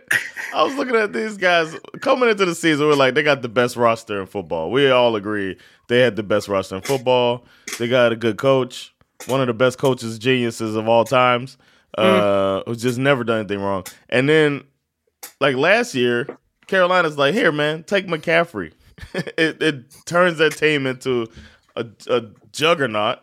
[0.55, 2.87] I was looking at these guys coming into the season.
[2.87, 4.71] We're like, they got the best roster in football.
[4.71, 5.57] We all agree
[5.89, 7.45] they had the best roster in football.
[7.79, 8.95] They got a good coach,
[9.27, 11.59] one of the best coaches, geniuses of all times,
[11.99, 13.85] uh, who's just never done anything wrong.
[14.09, 14.63] And then,
[15.41, 16.27] like last year,
[16.69, 18.73] Carolina's like, here, man, take McCaffrey.
[19.15, 21.27] it, it turns that team into
[21.75, 23.19] a, a juggernaut.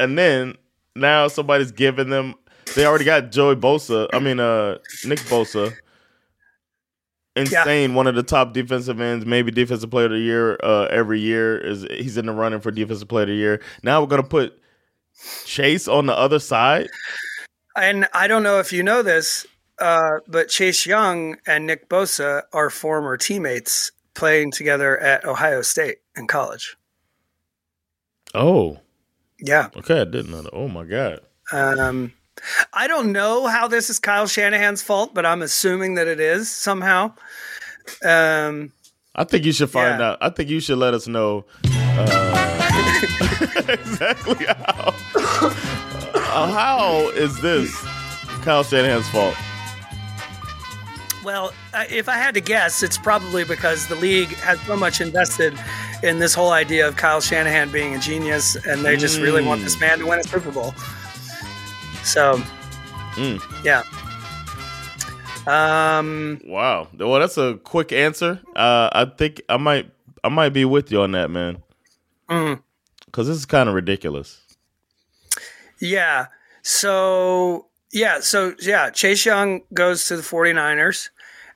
[0.00, 0.56] And then
[0.96, 2.34] now somebody's giving them.
[2.74, 4.08] They already got Joey Bosa.
[4.12, 5.74] I mean, uh, Nick Bosa.
[7.36, 11.20] Insane, one of the top defensive ends, maybe defensive player of the year uh, every
[11.20, 11.56] year.
[11.56, 13.62] Is he's in the running for defensive player of the year?
[13.84, 14.58] Now we're gonna put
[15.44, 16.88] Chase on the other side.
[17.76, 19.46] And I don't know if you know this,
[19.78, 25.98] uh, but Chase Young and Nick Bosa are former teammates playing together at Ohio State
[26.16, 26.76] in college.
[28.34, 28.78] Oh,
[29.38, 29.68] Yeah.
[29.76, 30.52] okay, I didn't know that.
[30.52, 31.20] Oh my god.
[31.52, 32.12] Um,
[32.72, 36.50] I don't know how this is Kyle Shanahan's fault, but I'm assuming that it is
[36.50, 37.12] somehow.
[38.04, 38.72] Um,
[39.14, 40.10] I think you should find Yeah.
[40.10, 40.18] out.
[40.20, 42.70] I think you should let us know uh,
[43.68, 44.94] exactly how.
[46.14, 47.74] Uh, how is this
[48.42, 49.34] Kyle Shanahan's fault?
[51.24, 51.52] well,
[51.90, 55.58] if I had to guess, it's probably because the league has so much invested
[56.02, 59.62] in this whole idea of Kyle Shanahan being a genius, and they just really want
[59.62, 60.74] this man to win a Super Bowl.
[62.04, 62.36] So,
[63.16, 63.40] Mm.
[63.64, 63.82] yeah.
[65.46, 66.88] Um, Wow.
[66.96, 68.40] Well, that's a quick answer.
[68.54, 69.90] Uh, I think I might
[70.24, 71.62] I might be with you on that, man.
[72.28, 72.60] Mm.
[73.06, 74.40] Because this is kind of ridiculous.
[75.80, 76.26] Yeah.
[76.62, 78.20] So, yeah.
[78.20, 81.08] So, yeah, Chase Young goes to the 49ers.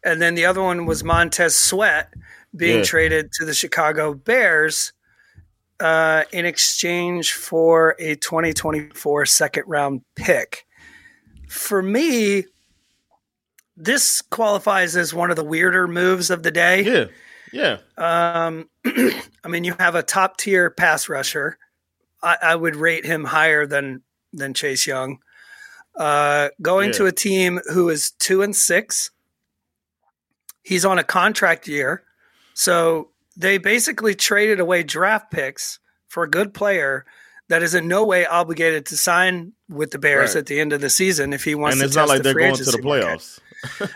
[0.04, 2.12] And then the other one was Montez Sweat
[2.56, 2.84] being Yeah.
[2.84, 4.92] traded to the Chicago Bears
[5.82, 10.64] uh, in exchange for a 2024 second round pick.
[11.48, 12.44] For me,
[13.76, 16.82] this qualifies as one of the weirder moves of the day.
[16.84, 17.04] Yeah.
[17.52, 17.78] Yeah.
[17.98, 21.58] Um, I mean, you have a top tier pass rusher.
[22.22, 25.18] I, I would rate him higher than than Chase Young.
[25.94, 26.98] Uh, going Yeah.
[26.98, 29.10] to a team who is two and six.
[30.62, 32.04] He's on a contract year,
[32.54, 37.04] so they basically traded away draft picks for a good player
[37.48, 40.40] that is in no way obligated to sign with the Bears Right.
[40.40, 41.86] at the end of the season if he wants And to.
[41.86, 43.40] it's not like the they're going to the playoffs.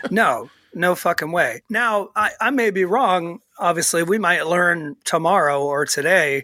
[0.11, 1.61] no, no fucking way.
[1.69, 3.39] Now, I, I may be wrong.
[3.59, 6.43] Obviously, we might learn tomorrow or today,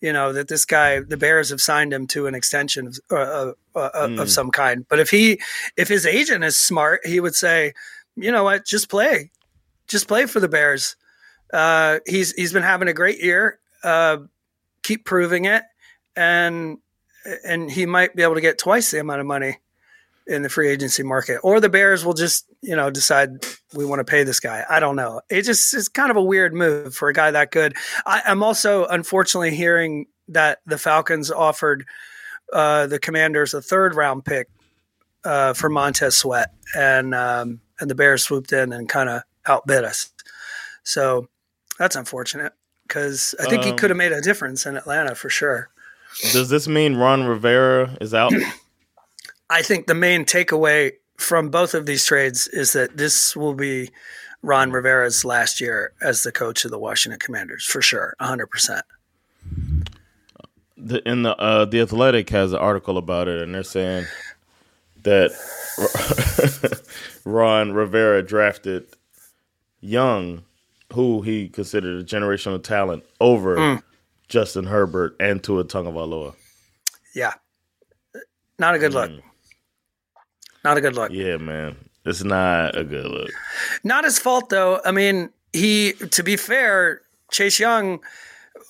[0.00, 3.14] you know, that this guy, the Bears have signed him to an extension of, uh,
[3.14, 4.20] uh, uh, Mm.
[4.20, 4.84] of some kind.
[4.88, 5.40] But if he,
[5.76, 7.72] if his agent is smart, he would say,
[8.16, 9.30] you know what, just play,
[9.88, 10.96] just play for the Bears.
[11.52, 13.58] Uh, he's he's been having a great year.
[13.84, 14.18] Uh,
[14.82, 15.62] keep proving it,
[16.16, 16.78] and
[17.44, 19.58] and he might be able to get twice the amount of money
[20.26, 24.00] in the free agency market, or the Bears will just you know decide we want
[24.00, 24.64] to pay this guy.
[24.68, 25.20] I don't know.
[25.28, 27.74] It just is kind of a weird move for a guy that good.
[28.06, 31.84] I, I'm also unfortunately hearing that the Falcons offered
[32.52, 34.48] uh, the Commanders a third round pick
[35.24, 39.84] uh, for Montez Sweat, and um, and the Bears swooped in and kind of outbid
[39.84, 40.10] us.
[40.84, 41.28] So
[41.78, 42.52] that's unfortunate
[42.86, 45.70] because I think um, he could have made a difference in Atlanta for sure.
[46.32, 48.32] Does this mean Ron Rivera is out?
[49.48, 53.90] I think the main takeaway from both of these trades is that this will be
[54.42, 58.84] Ron Rivera's last year as the coach of the Washington Commanders for sure, hundred percent.
[60.76, 64.06] The, in the uh, the Athletic has an article about it, and they're saying
[65.02, 65.30] that
[67.24, 68.86] Ron Rivera drafted
[69.80, 70.44] Young,
[70.92, 73.82] who he considered a generational talent, over mm.
[74.28, 76.34] Justin Herbert and Tua Tagovailoa.
[77.14, 77.34] Yeah,
[78.58, 79.10] not a good look.
[79.10, 79.22] Mm.
[80.64, 81.10] Not a good look.
[81.12, 83.30] Yeah, man, it's not a good look.
[83.84, 84.80] Not his fault though.
[84.84, 88.00] I mean, he to be fair, Chase Young,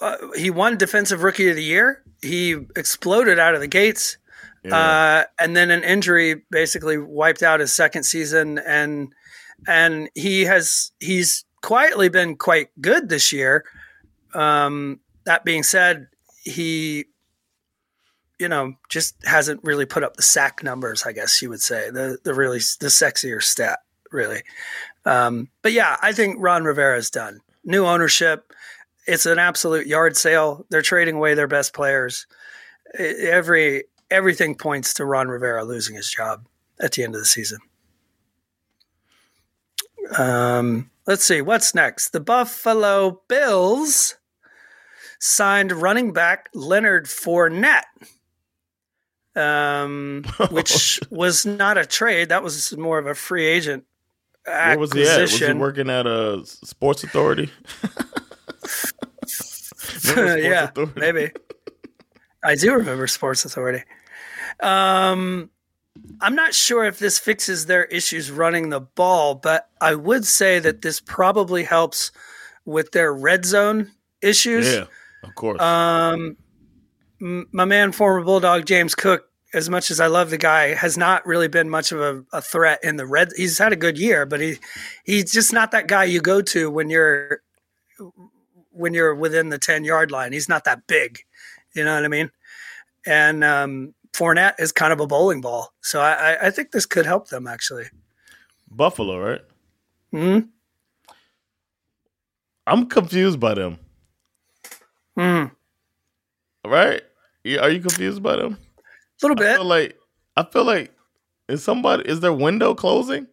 [0.01, 2.03] uh, he won Defensive Rookie of the Year.
[2.23, 4.17] He exploded out of the gates.
[4.65, 4.77] Yeah.
[4.77, 9.13] Uh, and then an injury basically wiped out his second season, and
[9.67, 13.65] and he has he's quietly been quite good this year.
[14.35, 16.09] Um, that being said,
[16.45, 17.07] he
[18.39, 21.05] you know just hasn't really put up the sack numbers.
[21.05, 23.79] I guess you would say the the really the sexier stat
[24.11, 24.43] really.
[25.05, 27.41] Um, but yeah, I think Ron Rivera is done.
[27.65, 28.53] New ownership.
[29.07, 30.65] It's an absolute yard sale.
[30.71, 32.27] They're trading away their best players.
[32.99, 36.47] Every everything points to Ron Rivera losing his job
[36.81, 37.59] at the end of the season.
[40.19, 42.11] Um, let's see what's next.
[42.11, 44.17] The Buffalo Bills
[45.21, 47.85] signed running back Leonard Fournette,
[49.37, 52.29] um, which was not a trade.
[52.31, 53.85] That was more of a free agent.
[54.47, 54.69] Acquisition.
[54.69, 55.21] Where was he at?
[55.21, 57.51] Was he working at a Sports Authority?
[59.27, 61.01] sports yeah, Authority?
[61.01, 61.31] maybe.
[62.45, 63.85] I do remember Sports Authority.
[64.59, 65.51] Um,
[66.21, 70.59] I'm not sure if this fixes their issues running the ball, but I would say
[70.59, 72.13] that this probably helps
[72.65, 73.91] with their red zone
[74.23, 74.73] issues.
[74.73, 74.85] Yeah,
[75.23, 75.61] of course.
[75.61, 76.37] Um,
[77.21, 81.27] my man, former Bulldog James Cook, as much as I love the guy, has not
[81.27, 83.29] really been much of a, a, threat in the red.
[83.37, 84.59] He's had a good year, but he
[85.05, 87.43] he's just not that guy you go to when you're
[88.71, 90.33] when you're within the ten yard line.
[90.33, 91.21] He's not that big,
[91.75, 92.31] you know what I mean?
[93.05, 95.73] And um, Fournette is kind of a bowling ball.
[95.81, 97.87] So I, I think this could help them actually.
[98.71, 99.41] Buffalo, right?
[100.11, 100.39] Hmm.
[102.67, 103.79] I'm confused by them.
[105.17, 105.45] Hmm.
[106.65, 107.03] Right?
[107.61, 108.59] Are you confused by them?
[108.79, 109.51] A little bit.
[109.51, 109.99] I feel like
[110.37, 110.93] I feel like
[111.49, 113.27] is somebody is their window closing?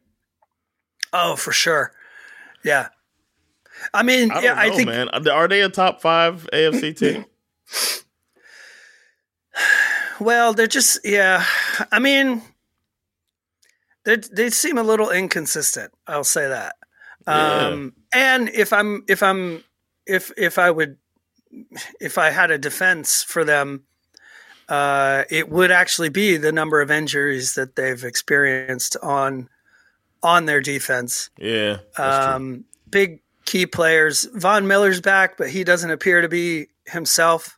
[1.13, 1.91] Oh, for sure.
[2.63, 2.89] Yeah.
[3.93, 6.97] I mean, I yeah, know, I think Oh man, are they a top five AFC
[6.97, 7.25] team?
[10.19, 11.45] Well, they're just yeah.
[11.91, 12.41] I mean,
[14.05, 15.93] they they seem a little inconsistent.
[16.07, 16.75] I'll say that.
[17.27, 17.67] Yeah.
[17.67, 19.63] Um, and if I'm if I'm
[20.05, 20.97] if if I would
[21.99, 23.83] if I had a defense for them,
[24.67, 29.49] uh, it would actually be the number of injuries that they've experienced on
[30.21, 31.29] on their defense.
[31.37, 31.77] Yeah.
[31.97, 34.27] Um, big key players.
[34.33, 37.57] Von Miller's back, but he doesn't appear to be himself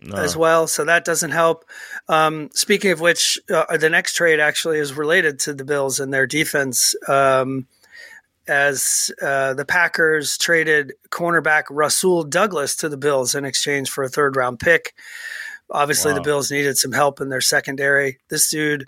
[0.00, 0.16] no.
[0.16, 1.64] as well, so that doesn't help.
[2.08, 6.12] Um, speaking of which, uh, the next trade actually is related to the Bills and
[6.12, 6.94] their defense.
[7.08, 7.66] Um,
[8.48, 14.08] as uh, the Packers traded cornerback Rasul Douglas to the Bills in exchange for a
[14.08, 14.94] third round pick.
[15.70, 16.18] Obviously, wow.
[16.18, 18.18] the Bills needed some help in their secondary.
[18.28, 18.86] This dude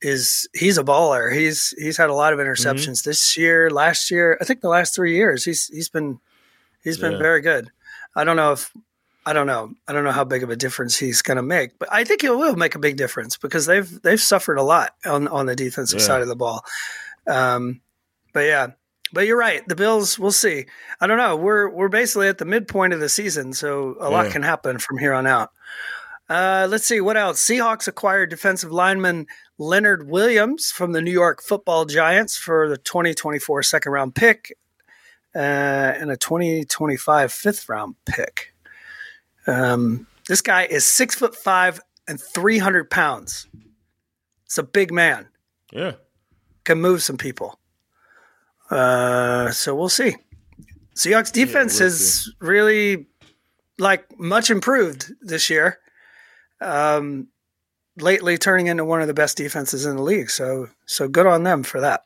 [0.00, 1.34] is he's a baller.
[1.34, 3.10] He's he's had a lot of interceptions mm-hmm.
[3.10, 4.38] this year, last year.
[4.40, 6.20] I think the last three years he's he's been
[6.82, 7.18] he's been yeah.
[7.18, 7.70] very good.
[8.14, 8.72] I don't know if
[9.26, 9.74] I don't know.
[9.86, 12.22] I don't know how big of a difference he's going to make, but I think
[12.22, 15.56] he will make a big difference because they've they've suffered a lot on on the
[15.56, 16.06] defensive yeah.
[16.06, 16.64] side of the ball.
[17.26, 17.80] Um,
[18.32, 18.68] but yeah,
[19.12, 19.66] but you're right.
[19.66, 20.66] The Bills, we'll see.
[21.00, 21.36] I don't know.
[21.36, 24.16] We're we're basically at the midpoint of the season, so a yeah.
[24.16, 25.50] lot can happen from here on out.
[26.28, 27.44] Uh, let's see what else.
[27.44, 29.26] Seahawks acquired defensive lineman
[29.58, 34.56] Leonard Williams from the New York Football Giants for the 2024 second round pick
[35.34, 38.54] uh, and a 2025 fifth round pick.
[39.50, 43.46] Um, this guy is six foot five and 300 pounds.
[44.44, 45.28] It's a big man.
[45.72, 45.92] Yeah.
[46.64, 47.58] Can move some people.
[48.70, 50.16] Uh, so we'll see.
[50.94, 53.06] Seahawks defense we'll is really
[53.78, 55.78] like much improved this year.
[56.60, 57.28] Um,
[57.96, 60.30] lately turning into one of the best defenses in the league.
[60.30, 62.04] So so good on them for that.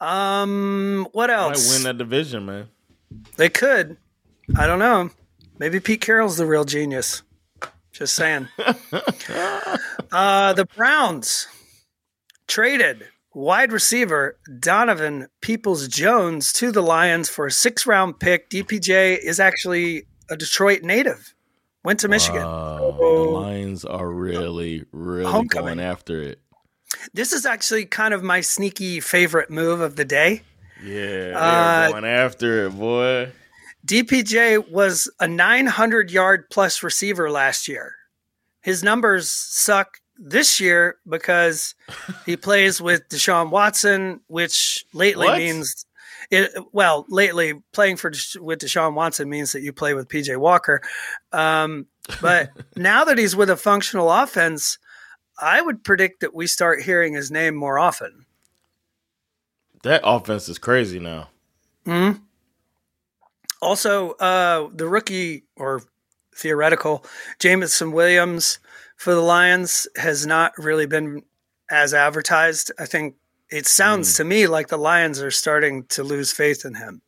[0.00, 1.74] Um, what Might else?
[1.74, 2.68] win that division, man.
[3.36, 3.96] They could.
[4.56, 5.10] I don't know.
[5.58, 7.22] Maybe Pete Carroll's the real genius.
[7.92, 8.48] Just saying.
[10.12, 11.46] uh, the Browns
[12.48, 18.50] traded wide receiver Donovan Peoples Jones to the Lions for a six round pick.
[18.50, 21.34] DPJ is actually a Detroit native.
[21.84, 22.42] Went to Michigan.
[22.42, 25.76] Wow, the Lions are really, really Homecoming.
[25.76, 26.40] going after it.
[27.12, 30.42] This is actually kind of my sneaky favorite move of the day.
[30.82, 33.32] Yeah, they're Uh, going after it, boy.
[33.86, 37.94] DPJ was a 900 yard plus receiver last year.
[38.62, 41.74] His numbers suck this year because
[42.24, 45.38] he plays with Deshaun Watson, which lately What?
[45.38, 45.84] means
[46.30, 46.50] it.
[46.72, 50.80] Well, lately playing for with Deshaun Watson means that you play with PJ Walker.
[51.32, 51.86] Um,
[52.22, 54.78] but now that he's with a functional offense,
[55.38, 58.24] I would predict that we start hearing his name more often.
[59.82, 61.28] That offense is crazy now.
[61.84, 62.12] hmm
[63.64, 65.82] Also, uh, the rookie or
[66.36, 67.04] theoretical
[67.38, 68.58] Jameson Williams
[68.96, 71.22] for the Lions has not really been
[71.70, 72.70] as advertised.
[72.78, 73.14] I think
[73.50, 77.02] it sounds to me like the Lions are starting to lose faith in him.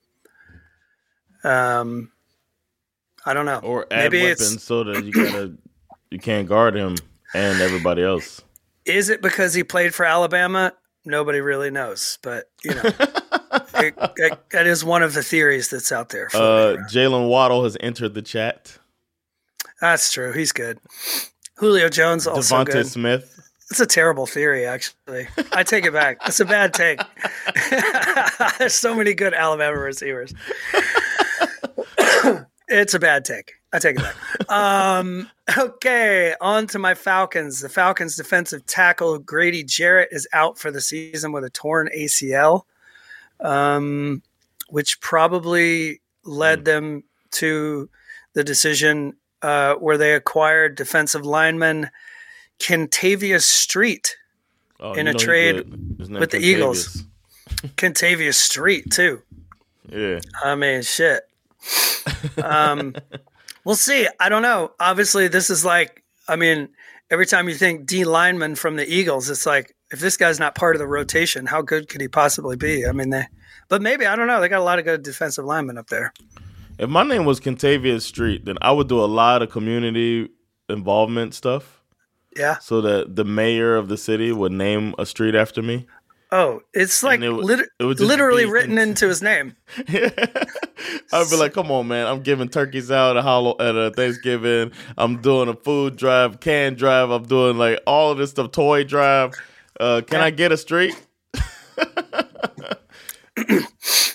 [1.45, 2.11] Um,
[3.25, 3.59] I don't know.
[3.63, 5.55] Or add Maybe it's- weapons so that you gotta
[6.11, 6.97] you can't guard him
[7.35, 8.43] and everybody else.
[8.85, 10.73] Is it because he played for Alabama?
[11.05, 12.83] Nobody really knows, but you know,
[14.17, 16.29] it, that is one of the theories that's out there.
[16.35, 16.77] Uh.
[16.91, 18.79] Jaylen Waddle has entered the chat.
[19.81, 20.33] That's true.
[20.33, 20.79] He's good.
[21.57, 22.87] Julio Jones also DeVonta good.
[22.87, 23.33] Smith.
[23.71, 25.27] It's a terrible theory, actually.
[25.53, 26.19] I take it back.
[26.27, 27.01] It's a bad take.
[28.59, 30.33] There's so many good Alabama receivers.
[32.69, 33.55] it's a bad take.
[33.73, 34.51] I take it back.
[34.51, 37.61] Um, okay, on to my Falcons.
[37.61, 42.63] The Falcons defensive tackle Grady Jarrett is out for the season with a torn ACL,
[43.41, 44.23] um,
[44.69, 47.89] which probably led them to
[48.35, 51.91] the decision uh, where they acquired defensive lineman
[52.59, 54.17] Kentavius Street.
[54.81, 55.97] Oh, In a trade good.
[55.99, 57.05] His name with the Eagles.
[57.77, 59.23] Kentavius Street, too.
[59.89, 60.21] Yeah.
[60.45, 61.23] I mean, shit.
[62.43, 62.95] Um,
[63.65, 64.09] we'll see.
[64.21, 64.73] I don't know.
[64.81, 66.69] Obviously, this is like, I mean,
[67.11, 70.55] every time you think D lineman from the Eagles, it's like, if this guy's not
[70.55, 72.85] part of the rotation, how good could he possibly be?
[72.87, 73.27] I mean, they,
[73.69, 74.41] but maybe, I don't know.
[74.41, 76.13] They got a lot of good defensive linemen up there.
[76.79, 80.29] If my name was Kentavius Street, then I would do a lot of community
[80.69, 81.83] involvement stuff
[82.37, 82.59] Yeah.
[82.59, 85.87] so that the mayor of the city would name a street after me.
[86.33, 89.55] Oh, it's like it lit- it just literally written into his name.
[89.89, 92.07] I'd be like, "Come on, man!
[92.07, 94.73] I'm giving turkeys out at Hollow at a Thanksgiving.
[94.99, 97.11] I'm doing a food drive, can drive.
[97.11, 99.35] I'm doing like all of this stuff, toy drive.
[99.79, 100.95] Uh, can I get a street?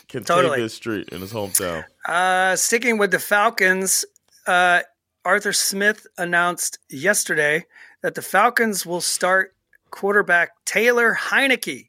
[0.07, 0.59] Can Totally.
[0.59, 1.85] this street in his hometown?
[2.05, 4.03] Uh, sticking with the Falcons,
[4.45, 4.81] uh,
[5.23, 7.63] Arthur Smith announced yesterday
[8.01, 9.55] that the Falcons will start
[9.89, 11.87] quarterback Taylor Heinicke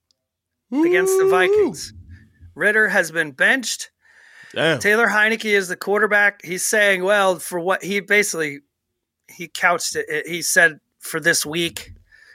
[0.73, 1.93] against the Vikings.
[2.55, 3.91] Ridder has been benched.
[4.55, 4.79] Damn.
[4.79, 6.45] Taylor Heinicke is the quarterback.
[6.45, 8.61] He's saying, well, for what he basically
[9.29, 10.27] he couched it.
[10.27, 11.93] He said for this week.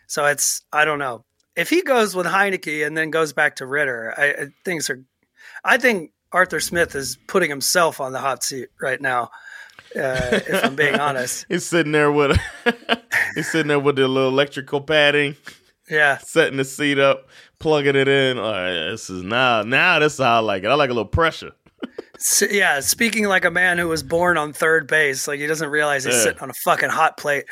[0.07, 3.65] So it's I don't know if he goes with Heinicke and then goes back to
[3.65, 4.13] Ridder.
[4.17, 5.03] I, I things are.
[5.63, 9.31] I think Arthur Smith is putting himself on the hot seat right now.
[9.95, 12.37] Uh, if I'm being honest, He's sitting there with
[13.35, 15.35] he's sitting there with the little electrical padding,
[15.89, 17.27] yeah, setting the seat up,
[17.59, 18.37] plugging it in.
[18.37, 20.67] All right, this is now now this is how I like it.
[20.67, 21.51] I like a little pressure.
[22.15, 22.79] S- yeah.
[22.79, 26.15] Speaking like a man who was born on third base, like he doesn't realize he's
[26.15, 26.21] Yeah.
[26.23, 27.45] sitting on a fucking hot plate.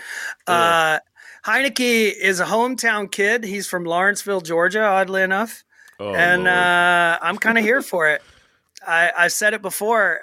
[0.47, 0.99] Uh,
[1.45, 3.43] Heinicke is a hometown kid.
[3.43, 5.63] He's from Lawrenceville, Georgia, oddly enough.
[5.99, 8.21] Oh, and uh, I'm kind of here for it.
[8.87, 10.19] I, I said it before.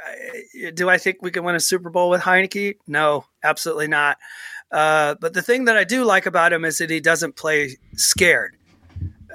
[0.74, 2.76] Do I think we can win a Super Bowl with Heinicke?
[2.86, 4.18] No, absolutely not.
[4.70, 7.76] Uh, but the thing that I do like about him is that he doesn't play
[7.96, 8.56] scared.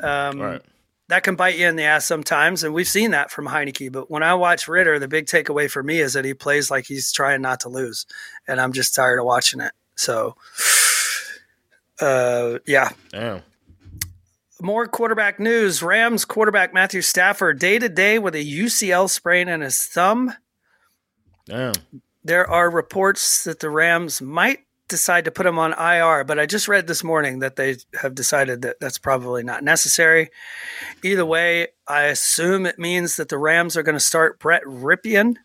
[0.03, 0.61] Um, right.
[1.09, 3.91] That can bite you in the ass sometimes, and we've seen that from Heinicke.
[3.93, 6.85] But when I watch Ridder, the big takeaway for me is that he plays like
[6.85, 8.05] he's trying not to lose,
[8.45, 9.71] and I'm just tired of watching it.
[9.95, 10.35] So,
[12.01, 13.41] uh, yeah, Damn.
[14.61, 15.81] more quarterback news.
[15.81, 20.33] Rams quarterback Matthew Stafford day to day with a UCL sprain in his thumb.
[21.45, 21.73] Damn.
[22.21, 26.45] There are reports that the Rams might decide to put him on IR, but I
[26.45, 30.29] just read this morning that they have decided that that's probably not necessary.
[31.03, 35.35] Either way, I assume it means that the Rams are going to start Brett Rypien.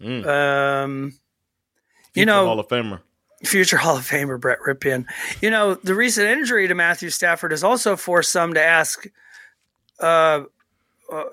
[0.00, 0.26] Mm.
[0.26, 1.18] Um,
[2.14, 3.00] you know, Hall of Famer.
[3.44, 5.04] future Hall of Famer Brett Rypien.
[5.42, 9.06] You know, the recent injury to Matthew Stafford has also forced some to ask
[10.00, 10.44] uh,
[11.12, 11.24] uh,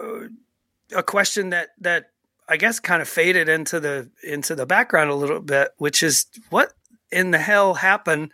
[0.96, 2.12] a question that that
[2.50, 6.26] I guess kind of faded into the into the background a little bit, which is
[6.50, 6.74] what
[7.12, 8.32] in the hell happened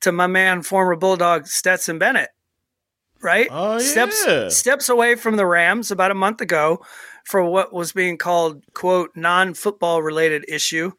[0.00, 2.30] to my man, former Bulldog Stetson Bennett?
[3.22, 4.48] Right, Oh, steps yeah.
[4.48, 6.84] steps away from the Rams about a month ago
[7.24, 10.90] for what was being called "quote non football related issue."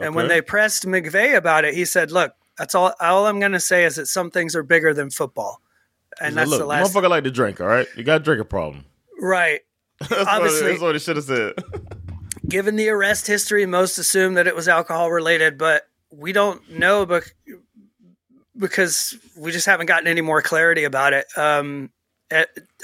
[0.00, 2.94] And when they pressed McVay about it, he said, "Look, that's all.
[3.00, 5.60] All I'm going to say is that some things are bigger than football."
[6.20, 6.94] And that's Look, the last.
[6.94, 7.60] motherfucker like to drink.
[7.60, 8.86] All right, you got a drinking problem.
[9.20, 9.60] Right.
[10.00, 11.52] that's, what, Obviously- that's what he should have said.
[12.48, 17.04] Given the arrest history, most assume that it was alcohol related, but we don't know
[17.06, 17.34] bec-
[18.56, 21.26] because we just haven't gotten any more clarity about it.
[21.36, 21.90] Um,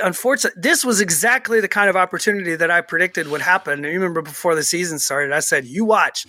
[0.03, 3.83] unfortunately, this was exactly the kind of opportunity that I predicted would happen.
[3.83, 6.27] You remember before the season started, I said, "You watch,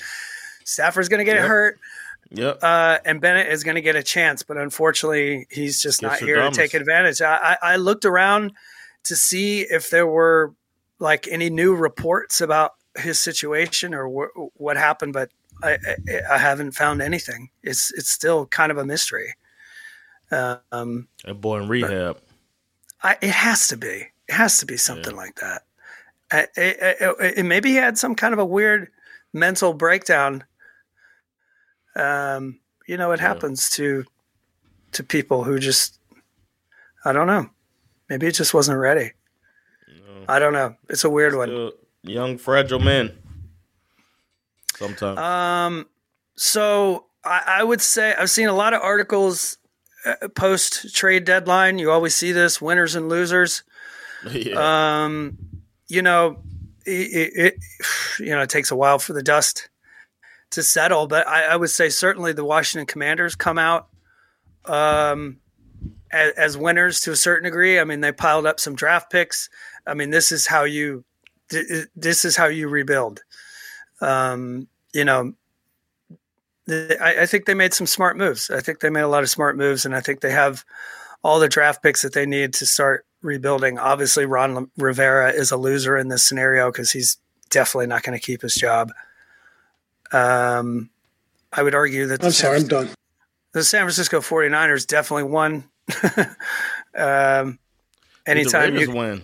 [0.63, 1.45] Stafford's going to get Yep.
[1.47, 1.79] hurt."
[2.31, 2.59] Yep.
[2.63, 6.27] uh, and Bennett is going to get a chance, but unfortunately, he's just Gets not
[6.27, 6.55] here dumbest.
[6.59, 7.21] to take advantage.
[7.21, 8.51] I, I, I looked around
[9.03, 10.53] to see if there were
[10.99, 15.29] like any new reports about his situation or wh- what happened, but
[15.63, 17.49] I, I, I haven't found anything.
[17.63, 19.33] It's it's still kind of a mystery.
[20.31, 22.17] Um, that boy in rehab.
[23.03, 24.07] I, it has to be.
[24.27, 25.61] It has to be something like that.
[26.31, 28.89] Uh, it, maybe he had some kind of a weird
[29.33, 30.43] mental breakdown.
[31.95, 33.27] Um, you know, it Yeah.
[33.27, 34.05] happens to
[34.93, 35.99] to people who just
[37.03, 37.49] I don't know.
[38.09, 39.11] Maybe it just wasn't ready.
[40.27, 40.75] I don't know.
[40.89, 41.71] It's a weird one.
[42.01, 43.11] Young, fragile men.
[44.77, 45.17] Sometimes.
[45.17, 45.85] Um,
[46.35, 49.57] so I, I would say I've seen a lot of articles
[50.05, 51.79] uh, post trade deadline.
[51.79, 53.63] You always see this winners and losers.
[54.31, 55.03] yeah.
[55.05, 55.37] Um,
[55.87, 56.43] you know,
[56.85, 57.55] it, it
[58.19, 59.69] you know it takes a while for the dust
[60.51, 63.87] to settle, but I, I would say certainly the Washington Commanders come out
[64.65, 65.37] um,
[66.11, 67.79] as, as winners to a certain degree.
[67.79, 69.49] I mean, they piled up some draft picks.
[69.85, 71.03] I mean, this is how you
[71.95, 73.21] this is how you rebuild.
[74.01, 75.33] Um, you know,
[76.65, 78.49] the, I, I think they made some smart moves.
[78.49, 80.65] I think they made a lot of smart moves, and I think they have
[81.23, 83.79] all the draft picks that they need to start rebuilding.
[83.79, 87.17] Obviously, Ron Rivera is a loser in this scenario because he's
[87.49, 88.91] definitely not going to keep his job.
[90.11, 90.89] Um,
[91.51, 92.89] I would argue that I'm San, sorry, I'm done.
[93.53, 95.63] the San Francisco 49ers definitely won.
[96.15, 96.23] um,
[96.95, 97.57] Did
[98.25, 99.23] the anytime Raiders you, win.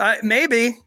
[0.00, 0.78] uh, maybe.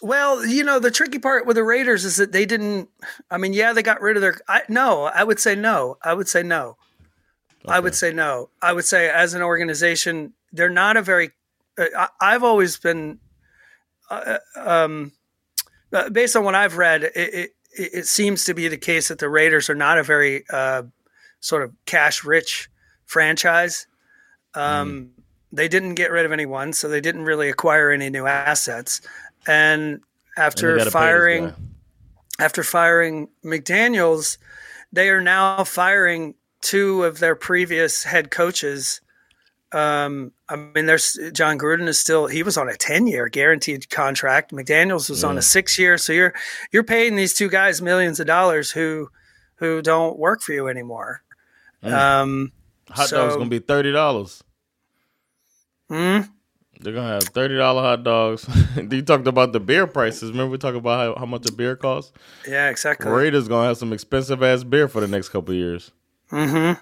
[0.00, 2.88] Well, you know, the tricky part with the Raiders is that they didn't.
[3.30, 4.38] I mean, yeah, they got rid of their.
[4.48, 5.96] I, no, I would say no.
[6.02, 6.76] I would say no.
[7.66, 8.50] I would say no.
[8.62, 11.32] I would say as an organization, they're not a very.
[11.76, 13.18] Uh, I, I've always been,
[14.08, 15.12] uh, um,
[15.92, 19.18] uh, based on what I've read, it, it it seems to be the case that
[19.18, 20.84] the Raiders are not a very uh,
[21.40, 22.70] sort of cash rich
[23.04, 23.86] franchise.
[24.54, 25.10] Um,
[25.50, 29.00] They didn't get rid of anyone, so they didn't really acquire any new assets.
[29.48, 30.00] And And
[30.36, 31.54] after this firing
[32.38, 34.38] after firing McDaniels,
[34.92, 39.00] they are now firing two of their previous head coaches.
[39.72, 43.90] Um, I mean, there's Jon Gruden is still he was on a ten year guaranteed
[43.90, 44.52] contract.
[44.52, 45.98] McDaniels was on a six year.
[45.98, 46.34] So you're
[46.72, 49.10] you're paying these two guys millions of dollars who
[49.56, 51.22] who don't work for you anymore.
[51.82, 51.92] Mm.
[51.92, 52.52] Um,
[52.90, 54.42] Hot so- dogs gonna be thirty dollars.
[55.88, 56.20] hmm?
[56.80, 58.46] They're gonna have thirty dollar hot dogs.
[58.76, 60.30] you talked about the beer prices.
[60.30, 62.12] Remember we talked about how, how much a beer costs?
[62.46, 63.10] yeah, exactly.
[63.10, 65.90] Raiders gonna have some expensive ass beer for the next couple of years.
[66.30, 66.72] hmm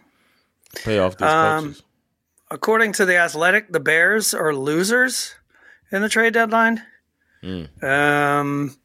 [0.75, 1.83] Pay off these Um, coaches.
[2.51, 5.35] According to the Athletic, the Bears are losers
[5.91, 6.83] in the trade deadline.
[7.43, 7.83] Mm.
[7.83, 8.77] Um,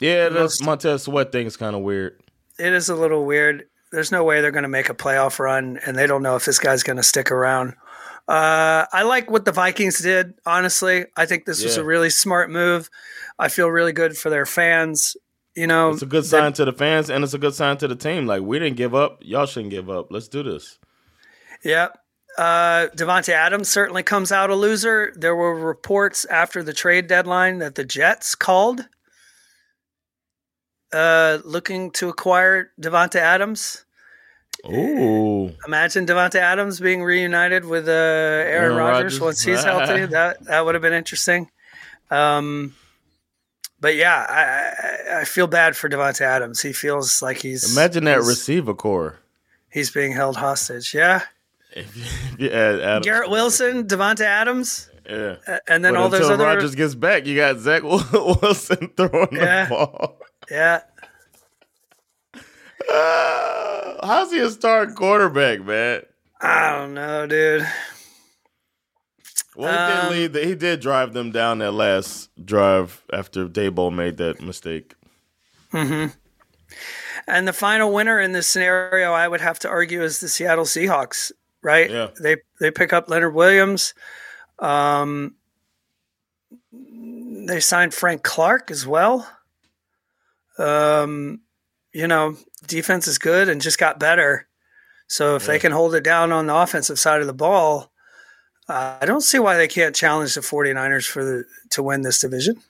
[0.00, 2.20] Yeah, the most- Montez Sweat thing is kind of weird.
[2.58, 3.64] it is a little weird.
[3.92, 6.44] There's no way they're going to make a playoff run, and they don't know if
[6.44, 7.74] this guy's going to stick around.
[8.28, 10.34] Uh, I like what the Vikings did.
[10.44, 12.90] Honestly, I think this was a really smart move.
[13.38, 15.16] I feel really good for their fans.
[15.54, 17.88] You know, It's a good sign to the fans and it's a good sign to
[17.88, 18.26] the team.
[18.26, 19.18] Like we didn't give up.
[19.22, 20.08] Y'all shouldn't give up.
[20.10, 20.78] Let's do this.
[21.64, 21.88] Yeah.
[22.36, 25.12] Uh, Davante Adams certainly comes out a loser.
[25.16, 28.86] There were reports after the trade deadline that the Jets called
[30.92, 33.84] uh, looking to acquire Davante Adams.
[34.66, 35.52] Ooh.
[35.66, 39.20] Imagine Davante Adams being reunited with uh, Aaron, Aaron Rodgers Rodgers.
[39.20, 40.06] once he's healthy.
[40.10, 41.50] That that would have been interesting.
[42.10, 42.74] Um,
[43.80, 46.60] but yeah, I, I, I feel bad for Davante Adams.
[46.60, 49.18] He feels like he's Imagine that he's- receiver corps.
[49.70, 50.92] he's being held hostage.
[50.94, 51.22] Yeah.
[51.72, 52.02] If you,
[52.32, 55.36] if you add Adams, Garrett Wilson, Davante Adams, yeah.
[55.68, 56.42] and then But all those other.
[56.44, 57.82] Rodgers gets back, you got Zach
[58.12, 59.64] Wilson throwing Yeah.
[59.66, 60.18] the ball.
[60.50, 60.80] Yeah.
[62.90, 66.02] Uh, how's he a starting quarterback, man?
[66.40, 67.66] I don't know, dude.
[69.56, 70.32] Well, he Um, did lead.
[70.34, 74.94] The, he did drive them down that last drive after Daboll made that mistake.
[75.72, 76.14] Mm-hmm.
[77.26, 80.64] And the final winner in this scenario, I would have to argue, is the Seattle
[80.64, 81.32] Seahawks.
[81.60, 81.90] Right?
[81.90, 82.10] Yeah.
[82.22, 83.92] They they pick up Leonard Williams.
[84.60, 85.34] Um,
[86.72, 89.28] they signed Frank Clark as well.
[90.56, 91.40] Um,
[91.92, 92.36] you know,
[92.66, 94.46] defense is good and just got better.
[95.06, 97.90] So if they can hold it down on the offensive side of the ball,
[98.68, 102.18] uh, I don't see why they can't challenge the 49ers for the to win this
[102.20, 102.60] division.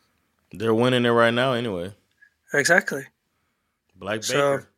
[0.53, 1.95] They're winning it right now, anyway.
[2.55, 3.07] Exactly.
[3.97, 4.69] Black So- Baker.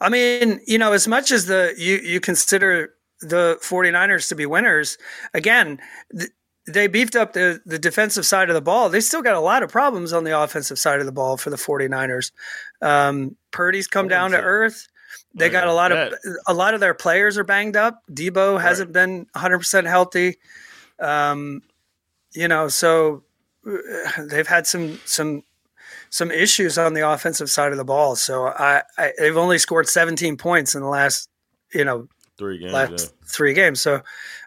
[0.00, 4.46] I mean, you know, as much as the you you consider the 49ers to be
[4.46, 4.98] winners,
[5.34, 5.80] again,
[6.16, 6.30] th-
[6.66, 8.88] they beefed up the the defensive side of the ball.
[8.88, 11.50] They still got a lot of problems on the offensive side of the ball for
[11.50, 12.30] the 49ers.
[12.80, 14.86] Um, Purdy's come down to earth.
[15.34, 16.14] They got a lot of
[16.46, 18.02] a lot of their players are banged up.
[18.10, 20.36] Deebo hasn't been 100% healthy.
[20.98, 21.62] Um,
[22.32, 23.24] you know, so
[23.66, 25.42] uh, they've had some some
[26.10, 28.14] some issues on the offensive side of the ball.
[28.16, 31.28] So I, I they've only scored 17 points in the last
[31.72, 32.08] you know
[32.38, 32.72] Three games.
[32.72, 33.26] last yeah.
[33.26, 33.80] three games.
[33.80, 34.02] So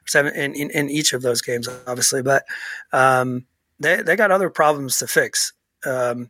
[0.07, 2.43] seven in, in, in each of those games, obviously, but
[2.93, 3.45] um,
[3.79, 5.53] they they got other problems to fix.
[5.85, 6.29] Um,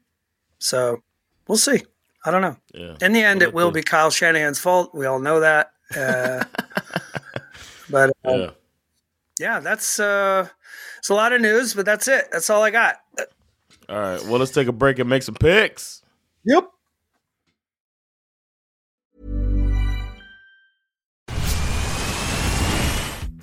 [0.59, 1.01] so
[1.47, 1.83] we'll see.
[2.25, 2.57] I don't know.
[2.73, 2.95] Yeah.
[3.01, 4.95] In the end, Well, it will be Kyle Shanahan's fault.
[4.95, 5.71] We all know that.
[5.95, 6.43] Uh,
[7.89, 8.49] but um, Yeah.
[9.39, 10.47] yeah, that's uh,
[10.97, 12.25] it's a lot of news, but that's it.
[12.31, 12.95] That's all I got.
[13.87, 14.21] All right.
[14.23, 16.01] Well, let's take a break and make some picks.
[16.45, 16.67] Yep.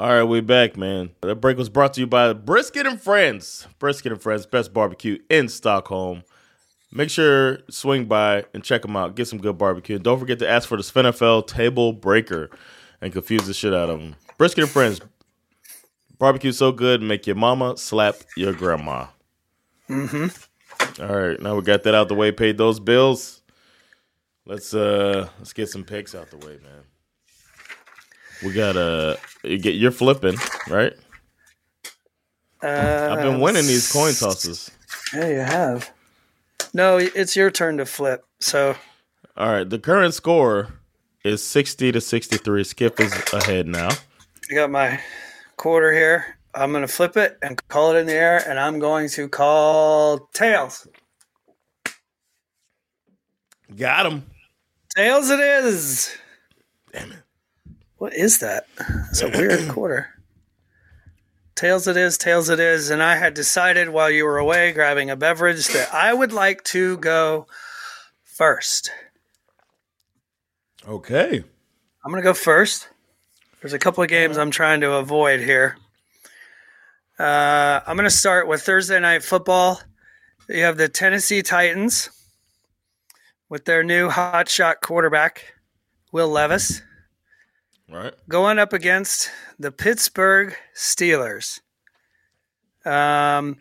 [0.00, 1.10] All right, we back, man.
[1.20, 3.68] That break was brought to you by Brisket and Friends.
[3.78, 6.22] Brisket and Friends, best barbecue in Stockholm.
[6.90, 9.14] Make sure swing by and check them out.
[9.14, 9.96] Get some good barbecue.
[9.96, 12.48] And don't forget to ask for the NFL table breaker
[13.02, 14.16] and confuse the shit out of them.
[14.38, 15.02] Brisket and Friends.
[16.18, 19.08] Barbecue so good, make your mama slap your grandma.
[19.90, 21.02] Mm-hmm.
[21.02, 22.32] All right, now we got that out the way.
[22.32, 23.42] Paid those bills.
[24.46, 26.84] Let's uh let's get some picks out the way, man.
[28.42, 30.36] We got uh you get you're flipping,
[30.68, 30.92] right?
[32.62, 34.70] Uh, I've been winning these coin tosses.
[35.14, 35.90] Yeah, you have.
[36.74, 38.24] No, it's your turn to flip.
[38.38, 38.76] So
[39.36, 40.68] All right, the current score
[41.24, 42.64] is 60 to 63.
[42.64, 43.88] Skip is ahead now.
[44.50, 45.00] I got my
[45.56, 46.36] quarter here.
[46.54, 49.28] I'm going to flip it and call it in the air, and I'm going to
[49.28, 50.88] call tails.
[53.76, 54.26] Got him.
[54.96, 56.16] Tails it is.
[56.92, 57.18] Damn it.
[58.00, 58.64] What is that?
[59.10, 60.08] It's a weird quarter.
[61.54, 62.88] Tails it is, tails it is.
[62.88, 66.64] And I had decided while you were away grabbing a beverage that I would like
[66.64, 67.46] to go
[68.24, 68.90] first.
[70.88, 71.44] Okay.
[72.02, 72.88] I'm going to go first.
[73.60, 75.76] There's a couple of games I'm trying to avoid here.
[77.18, 79.78] Uh, I'm going to start with Thursday night football.
[80.48, 82.08] You have the Tennessee Titans
[83.50, 85.52] with their new hotshot quarterback,
[86.12, 86.80] Will Levis,
[87.90, 88.14] right.
[88.28, 91.60] going up against the Pittsburgh Steelers.
[92.84, 93.58] Um,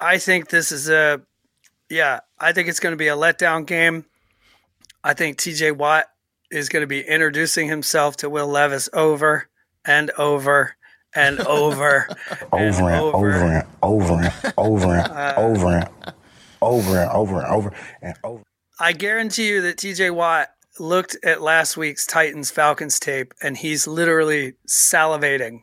[0.00, 1.22] I think this is a,
[1.88, 4.04] yeah, I think it's going to be a letdown game.
[5.04, 6.06] I think TJ Watt
[6.50, 9.48] is going to be introducing himself to Will Levis over
[9.84, 10.76] and over
[11.14, 12.08] and over
[12.52, 16.12] and over and over and over and over and over and
[16.60, 18.42] over and over and over and over.
[18.78, 23.86] I guarantee you that TJ Watt looked at last week's Titans Falcons tape and he's
[23.86, 25.62] literally salivating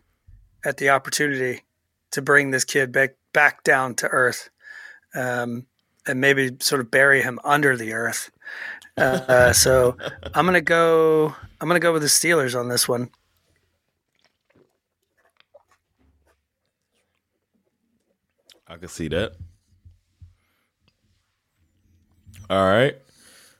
[0.64, 1.64] at the opportunity
[2.12, 4.50] to bring this kid back back down to earth,
[5.16, 5.66] um,
[6.08, 8.32] and maybe sort of bury him under the earth.
[8.98, 9.96] Uh, so
[10.34, 11.36] I'm gonna go.
[11.62, 13.10] I'm gonna go with the Steelers on this one.
[18.68, 19.34] I can see that.
[22.50, 22.96] All right.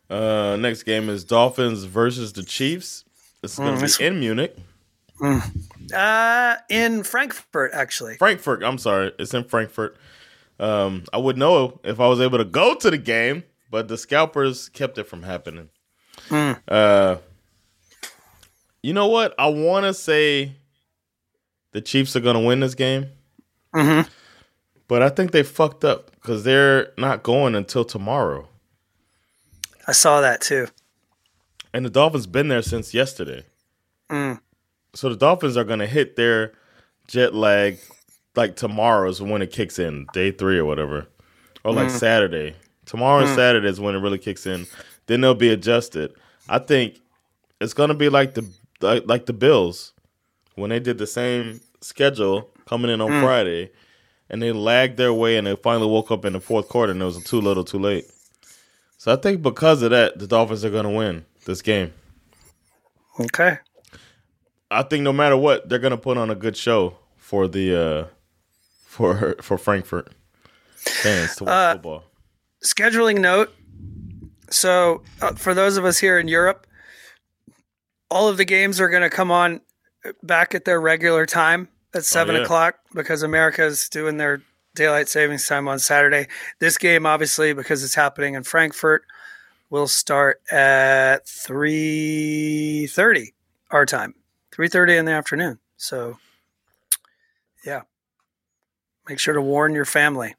[0.10, 3.06] Uh, next game is Dolphins versus the Chiefs.
[3.42, 4.58] This is going to Mm, be in Munich.
[5.94, 8.16] Uh, in Frankfurt, actually.
[8.18, 8.64] Frankfurt.
[8.64, 9.12] I'm sorry.
[9.20, 9.98] It's in Frankfurt.
[10.60, 13.98] Um, I would know if I was able to go to the game, but the
[13.98, 15.70] scalpers kept it from happening.
[16.68, 17.18] Uh,
[18.84, 19.34] you know what?
[19.40, 20.54] I want to say
[21.72, 23.08] the Chiefs are going to win this game,
[24.88, 28.48] but I think they fucked up because they're not going until tomorrow.
[29.90, 30.68] I saw that too.
[31.74, 33.44] And the Dolphins been there since yesterday.
[34.12, 34.40] Mm.
[34.94, 36.54] So the Dolphins are going to hit their
[37.08, 37.80] jet lag
[38.36, 41.08] like tomorrow is when it kicks in, day three or whatever,
[41.64, 41.98] or like mm.
[41.98, 42.54] Saturday.
[42.86, 43.36] Tomorrow and mm.
[43.36, 44.68] Saturday is when it really kicks in.
[45.08, 46.14] Then they'll be adjusted.
[46.48, 47.02] I think
[47.60, 48.48] it's going to be like the
[48.82, 49.94] like, like the Bills
[50.54, 53.72] when they did the same schedule coming in on Friday,
[54.30, 57.02] and they lagged their way, and they finally woke up in the fourth quarter, and
[57.02, 58.06] it was too little, too late.
[59.00, 61.94] So I think because of that, the Dolphins are going to win this game.
[63.18, 63.58] Okay.
[64.70, 68.08] I think no matter what, they're gonna put on a good show for the uh
[68.86, 70.12] for for Frankfurt
[70.76, 72.04] fans to watch football.
[72.64, 73.54] scheduling note.
[74.52, 76.68] So, uh, for those of us here in Europe,
[78.12, 79.62] all of the games are going to come on
[80.24, 82.42] back at their regular time at seven yeah.
[82.42, 84.42] o'clock because America's doing their
[84.80, 86.28] daylight savings time on Saturday.
[86.60, 89.04] This game, obviously, because it's happening in Frankfurt,
[89.70, 93.34] will start at three thirty
[93.72, 94.16] our time,
[94.52, 95.60] three thirty in the afternoon.
[95.76, 96.18] So,
[97.66, 97.82] yeah,
[99.08, 100.34] make sure to warn your family.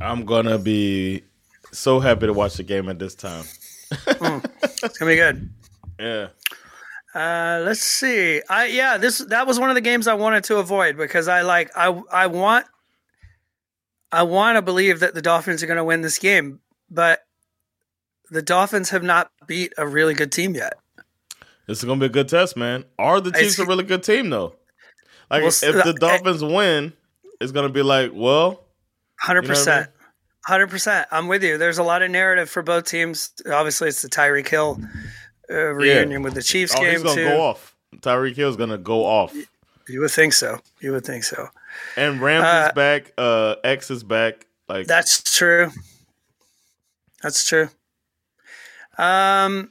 [0.00, 1.24] I'm gonna be
[1.72, 3.44] so happy to watch the game at this time.
[3.90, 5.50] It's gonna be good.
[5.98, 6.28] Yeah,
[7.14, 8.42] Uh, let's see.
[8.48, 11.42] I yeah, this that was one of the games I wanted to avoid because I
[11.42, 12.66] like I I want
[14.14, 16.60] I want to believe that the Dolphins are going to win this game,
[16.90, 17.20] but
[18.30, 20.74] the Dolphins have not beat a really good team yet.
[21.66, 22.84] this is gonna be a good test, man.
[22.98, 24.54] Are the Chiefs a really good team though?
[25.30, 26.92] Like Well, if the Dolphins win,
[27.40, 28.64] it's gonna be like, well,
[29.20, 29.90] Hundred You know what I percent,
[30.46, 31.08] hundred percent.
[31.10, 31.58] I'm with you.
[31.58, 33.32] There's a lot of narrative for both teams.
[33.50, 34.80] Obviously, it's the Tyreek Hill
[35.50, 37.74] uh, reunion with the Chiefs oh, game he's gonna go off.
[37.96, 39.34] Tyreek Hill's gonna go off,
[39.88, 40.58] You would think so.
[40.80, 41.48] You would think so.
[41.96, 43.12] And Ramsey's Uh, back.
[43.16, 44.46] Uh, X is back.
[44.68, 45.70] Like That's true.
[47.22, 47.68] That's true.
[48.98, 49.70] Um,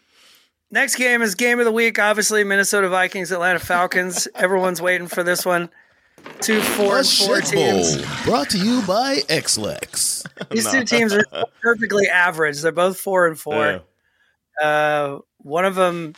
[0.72, 2.00] next game is game of the week.
[2.00, 4.28] Obviously, Minnesota Vikings, Atlanta Falcons.
[4.36, 5.70] Everyone's waiting for this one.
[6.40, 8.24] Two four and four shit bowl teams.
[8.24, 10.26] brought to you by XLEX.
[10.52, 11.26] These two teams are
[11.62, 12.62] perfectly average.
[12.62, 13.42] They're both four and yeah.
[13.42, 13.82] four.
[14.62, 16.14] Uh, one of them,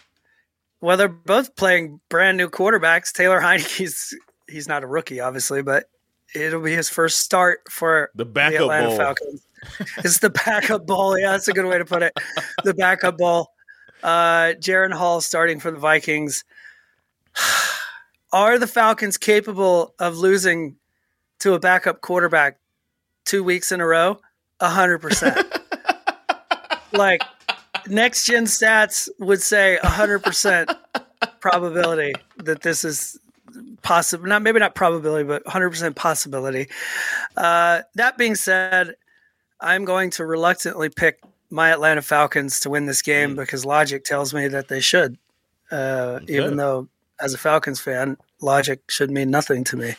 [0.82, 3.12] well, they're both playing brand new quarterbacks.
[3.14, 4.16] Taylor Heinicke's
[4.48, 5.86] he's not a rookie, obviously, but
[6.34, 8.98] it'll be his first start for The backup Atlanta bowl.
[8.98, 9.48] Falcons.
[9.98, 11.18] it's the backup ball.
[11.18, 12.14] Yeah, that's a good way to put it.
[12.64, 13.52] The backup ball.
[14.04, 16.44] Uh, Jaren Hall starting for the Vikings.
[18.34, 20.76] Are the Falcons capable of losing
[21.40, 22.60] to a backup quarterback
[23.24, 24.20] two weeks in a row?
[24.60, 25.46] A hundred percent.
[26.92, 27.22] Like
[27.88, 30.72] next gen stats would say a hundred percent
[31.42, 33.20] probability that this is
[33.82, 34.28] possible.
[34.28, 36.68] Not maybe not probability, but hundred percent possibility.
[37.36, 38.96] Uh, that being said,
[39.60, 44.34] I'm going to reluctantly pick my Atlanta Falcons to win this game because logic tells
[44.34, 45.18] me that they should.
[45.72, 46.88] Uh, Even though,
[47.20, 49.96] as a Falcons fan, logic should mean nothing to me.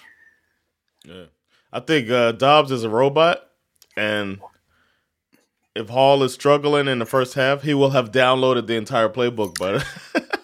[1.05, 1.25] Yeah.
[1.73, 3.49] I think uh, Dobbs is a robot,
[3.97, 4.41] and
[5.75, 9.59] if Hall is struggling in the first half, he will have downloaded the entire playbook.
[9.59, 9.85] But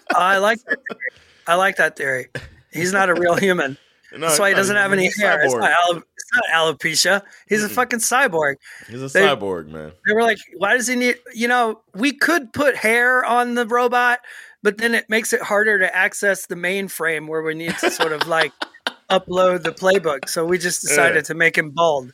[0.15, 1.11] I like that theory.
[1.47, 2.29] I like that theory.
[2.73, 3.77] He's not a real human.
[4.15, 5.41] No, That's why he doesn't have any hair.
[5.43, 7.23] It's not, alo- it's not alopecia.
[7.49, 8.57] He's a fucking cyborg.
[8.87, 9.93] He's a they- cyborg, man.
[10.07, 13.67] They were like, why does he need, you know, we could put hair on the
[13.67, 14.19] robot,
[14.63, 18.13] but then it makes it harder to access the mainframe where we need to sort
[18.13, 18.53] of like
[19.11, 20.29] upload the playbook.
[20.29, 21.23] So we just decided Yeah.
[21.23, 22.13] to make him bald.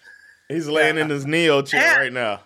[0.49, 1.97] He's laying in his Neo chair Yeah.
[1.99, 2.43] right now.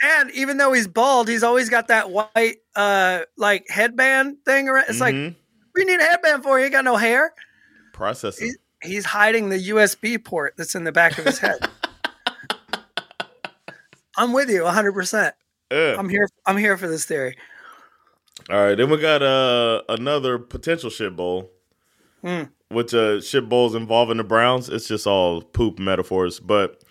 [0.00, 4.84] And even though he's bald, he's always got that white, uh, like headband thing around.
[4.88, 5.34] It's like, Mhm.
[5.74, 6.56] we need a headband for.
[6.58, 7.32] He ain't got no hair.
[8.02, 8.48] Processing.
[8.48, 11.58] He's, he's hiding the USB port that's in the back of his head.
[14.16, 15.32] I'm with you 100%.
[15.70, 15.94] Yeah.
[15.96, 16.28] I'm here.
[16.44, 17.36] I'm here for this theory.
[18.50, 21.50] All right, then we got uh another potential shit bowl,
[22.22, 22.44] Hmm.
[22.70, 24.68] which uh shit bowls involving the Browns.
[24.68, 26.82] It's just all poop metaphors, but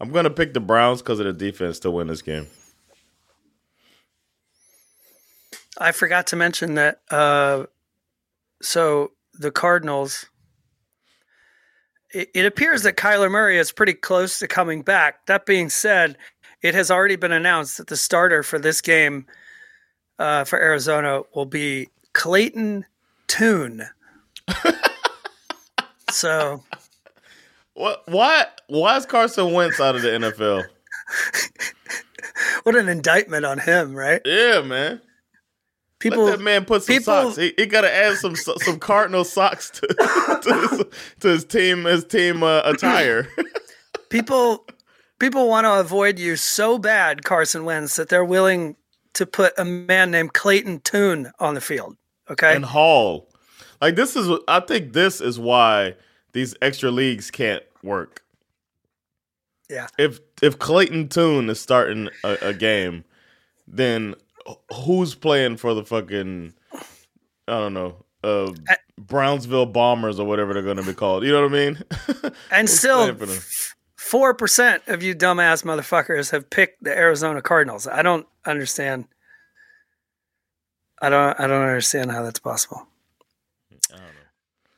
[0.00, 2.48] I'm gonna pick the Browns because of the defense to win this game.
[5.78, 7.00] I forgot to mention that.
[7.08, 7.66] Uh,
[8.60, 10.26] so the Cardinals.
[12.12, 15.26] It, it appears that Kyler Murray is pretty close to coming back.
[15.26, 16.16] That being said,
[16.62, 19.26] it has already been announced that the starter for this game
[20.18, 22.86] uh, for Arizona will be Clayton
[23.26, 23.86] Tune.
[26.10, 26.62] so
[27.74, 28.02] What?
[28.06, 28.46] Why?
[28.68, 30.64] Why is Carson Wentz out of the NFL?
[32.62, 34.22] what an indictment on him, right?
[34.24, 35.00] Yeah, man.
[35.98, 37.36] People, Let that man put some people- socks.
[37.36, 39.80] He, he got to add some some Cardinal socks to,
[40.42, 40.84] to, his,
[41.20, 43.28] to his team his team uh, attire.
[44.10, 44.66] people
[45.18, 48.76] people want to avoid you so bad, Carson Wentz, that they're willing
[49.14, 51.96] to put a man named Clayton Tune on the field.
[52.30, 52.54] Okay.
[52.54, 53.28] and Hall.
[53.80, 55.94] Like this is I think this is why
[56.32, 58.22] these extra leagues can't work.
[59.70, 59.86] yeah.
[59.98, 63.04] If if Clayton Tune is starting a, a game,
[63.66, 64.14] then
[64.72, 66.54] who's playing for the fucking
[67.48, 68.52] I don't know, uh
[68.98, 71.24] Brownsville Bombers or whatever they're going to be called.
[71.24, 71.82] You know what I mean?
[72.50, 73.42] And still, playing for them?
[73.96, 77.86] four percent of you dumbass motherfuckers have picked the Arizona Cardinals.
[77.86, 79.06] I don't understand.
[81.00, 81.38] I don't.
[81.38, 82.86] I don't understand how that's possible.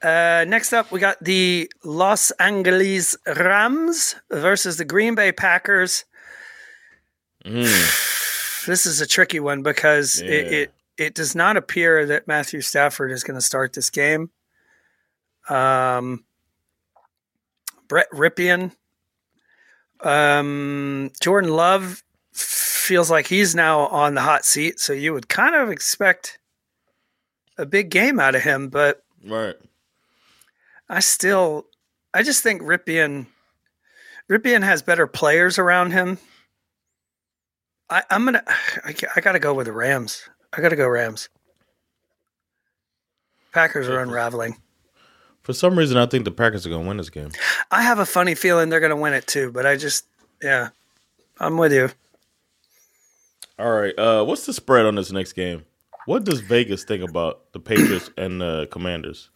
[0.01, 6.05] Uh, next up, we got the Los Angeles Rams versus the Green Bay Packers.
[8.69, 13.11] This is a tricky one because it, it it does not appear that Matthew Stafford
[13.11, 14.29] is going to start this game.
[15.49, 16.25] Um,
[17.89, 18.73] Brett Rypien,
[20.01, 22.05] um, Jordan Love
[22.35, 26.39] feels like he's now on the hot seat, so you would kind of expect
[27.57, 29.57] a big game out of him, but right.
[30.91, 31.65] I still,
[32.13, 33.29] I just think Rypien,
[34.29, 36.19] Rypien has better players around him.
[37.91, 38.43] I, I'm gonna,
[38.85, 40.29] I, I gotta go with the Rams.
[40.53, 41.29] I gotta go Rams.
[43.53, 44.57] Packers are unraveling.
[45.43, 47.31] For some reason I think the Packers are going to win this game.
[47.71, 50.05] I have a funny feeling they're gonna win it too, but I just,
[50.43, 50.69] yeah,
[51.41, 51.89] I'm with you.
[53.59, 53.99] All right.
[53.99, 55.65] Uh what's the spread on this next game?
[56.07, 59.31] What does Vegas think about the Patriots and the Commanders?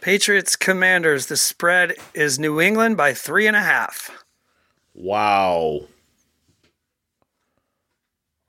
[0.00, 1.26] Patriots Commanders.
[1.26, 4.10] The spread is New England by three and a half.
[4.94, 5.82] Wow.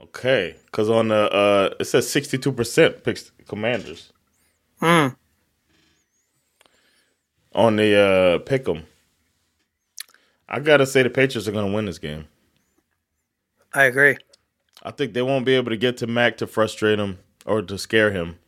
[0.10, 4.12] Okay, because on the uh, it says sixty two percent picks Commanders.
[4.80, 5.10] Hmm.
[7.53, 8.86] On the uh, pick 'em,
[10.47, 12.26] I gotta say the Patriots are gonna win this game.
[13.74, 14.18] I agree.
[14.82, 17.78] I think they won't be able to get to Mac to frustrate him or to
[17.78, 18.39] scare him.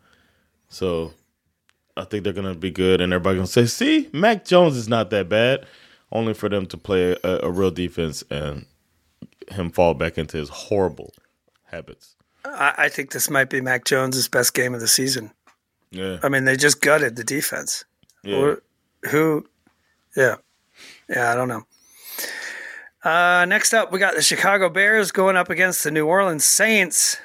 [0.67, 1.13] So
[1.95, 5.11] I think they're gonna be good, and everybody's gonna say, "See, Mac Jones is not
[5.11, 5.65] that bad."
[6.11, 8.65] Only for them to play a, a real defense and
[9.49, 11.13] him fall back into his horrible
[11.71, 12.15] habits.
[12.45, 15.31] I, I think this might be Mac Jones's best game of the season.
[15.91, 17.83] Yeah, I mean, they just gutted the defense.
[18.23, 18.37] yeah.
[18.37, 18.63] Or-
[19.09, 19.47] who?
[20.15, 20.35] Yeah,
[21.09, 21.31] yeah.
[21.31, 21.63] I don't know.
[23.03, 27.17] Uh, next up, we got the Chicago Bears going up against the New Orleans Saints.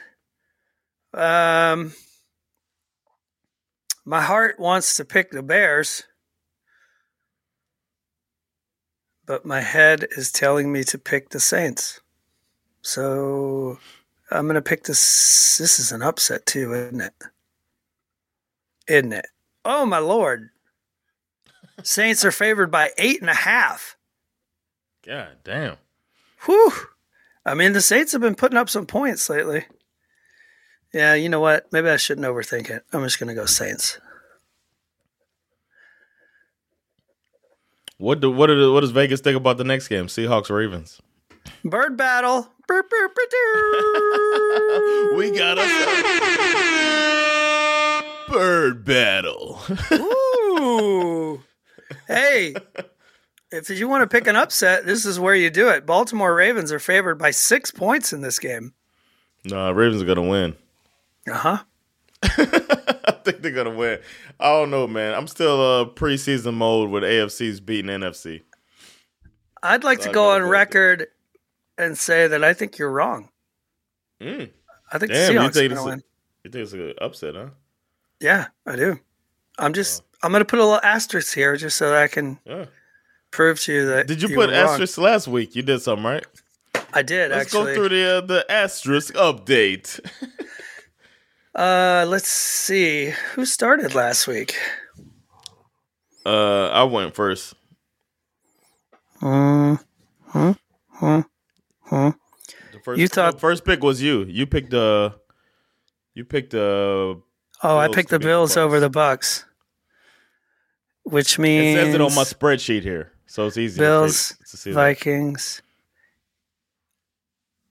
[1.13, 1.93] Um,
[4.05, 6.05] my heart wants to pick the Bears,
[9.27, 12.01] but my head is telling me to pick the Saints.
[12.83, 13.79] So
[14.31, 15.57] I'm gonna pick this.
[15.59, 17.15] This is an upset too, isn't it?
[18.89, 19.27] Isn't it?
[19.65, 20.51] Oh my lord!
[21.83, 23.97] Saints are favored by eight and a half.
[25.07, 25.77] God damn.
[26.45, 26.73] Whew.
[27.45, 29.65] I mean, the Saints have been putting up some points lately.
[30.93, 31.73] Yeah, you know what?
[31.73, 32.85] Maybe I shouldn't overthink it.
[32.93, 34.01] I'm just going to go Saints.
[37.99, 40.07] What do what do, what does Vegas think about the next game?
[40.07, 41.01] Seahawks Ravens.
[41.65, 42.49] Bird battle.
[45.17, 45.71] We got us
[48.29, 49.61] bird battle.
[49.93, 51.43] Ooh.
[52.09, 52.55] Hey,
[53.51, 55.87] if you want to pick an upset, this is where you do it.
[55.87, 58.75] Baltimore Ravens are favored by six points in this game.
[59.45, 60.57] no, Ravens are gonna win.
[61.31, 61.59] Uh huh.
[62.23, 64.01] I think they're gonna win.
[64.41, 65.15] I don't know, man.
[65.15, 68.43] I'm still uh preseason mode with AFC's beating NFC.
[69.63, 71.07] I'd like to I go on record
[71.79, 73.29] and say that I think you're wrong.
[74.21, 74.51] Mm.
[74.93, 76.05] I think Damn, the you Seahawks think going to a,
[76.45, 77.49] you think it's an upset, huh?
[78.21, 78.99] Yeah, I do.
[79.59, 82.39] I'm just I'm going to put a little asterisk here just so that I can
[82.47, 82.67] Yeah.
[83.31, 84.59] prove to you that Did you you put wrong.
[84.59, 85.55] asterisk last week?
[85.57, 86.27] You did something, right?
[86.93, 87.75] I did Let's actually.
[87.75, 90.01] go through the uh, the asterisk update.
[91.55, 94.55] Uh, let's see who started last week.
[96.27, 97.55] Uh, I went first.
[99.23, 99.83] Mm,
[100.27, 100.51] hmm,
[100.91, 101.21] hmm,
[101.87, 102.11] hmm.
[102.73, 104.25] The first, You thought- the first pick was you.
[104.25, 105.15] You picked the.
[106.15, 107.21] you picked the.
[107.63, 109.47] Oh, I picked the beat the Bills over the Bucks,
[111.05, 113.79] which means It says it on my spreadsheet here, so it's easy.
[113.79, 114.75] Bills, to, see that.
[114.75, 115.63] Vikings.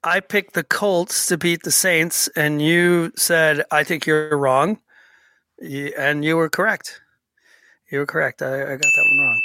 [0.04, 4.80] I picked the Colts to beat the Saints, and you said I think you're wrong,
[5.60, 7.02] and you were correct.
[7.92, 8.42] You were correct.
[8.42, 9.42] I, I got that one wrong.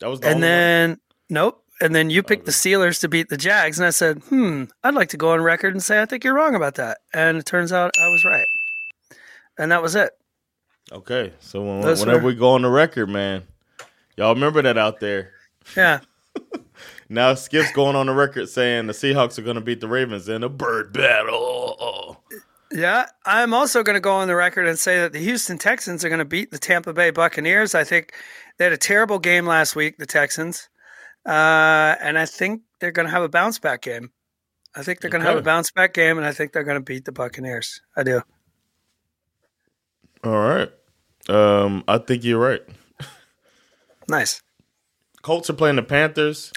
[0.00, 0.50] That was the And only one?
[0.50, 1.61] then nope.
[1.82, 4.94] And then you picked the Steelers to beat the Jags, and I said, "Hmm, I'd
[4.94, 7.44] like to go on record and say I think you're wrong about that." And it
[7.46, 8.46] turns out I was right,
[9.58, 10.12] and that was it.
[10.92, 13.42] Okay, so when, whenever were- we go on the record, man,
[14.16, 15.32] y'all remember that out there.
[15.76, 16.00] Yeah,
[17.08, 20.28] Now Skip's going on the record saying the Seahawks are going to beat the Ravens
[20.28, 22.22] in a bird battle.
[22.72, 23.06] yeah.
[23.26, 26.08] I'm also going to go on the record and say that the Houston Texans are
[26.08, 27.74] going to beat the Tampa Bay Buccaneers.
[27.74, 28.14] I think
[28.56, 30.68] they had a terrible game last week, the Texans,
[31.26, 34.10] uh, and I think they're going to have a bounce back game.
[34.74, 36.78] I think they're going to have a bounce back game, and I think they're going
[36.78, 37.80] to beat the Buccaneers.
[37.96, 38.22] I do.
[40.24, 40.70] All right,
[41.28, 42.62] um, I think you're right.
[44.08, 44.42] Nice.
[45.22, 46.52] Colts are playing the Panthers.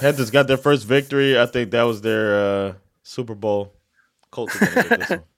[0.00, 1.38] Panthers got their first victory.
[1.38, 2.72] I think that was their uh,
[3.04, 3.72] Super Bowl.
[4.32, 5.22] Colts are going to get this one.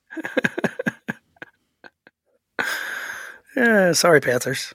[3.56, 4.74] Yeah, sorry, Panthers.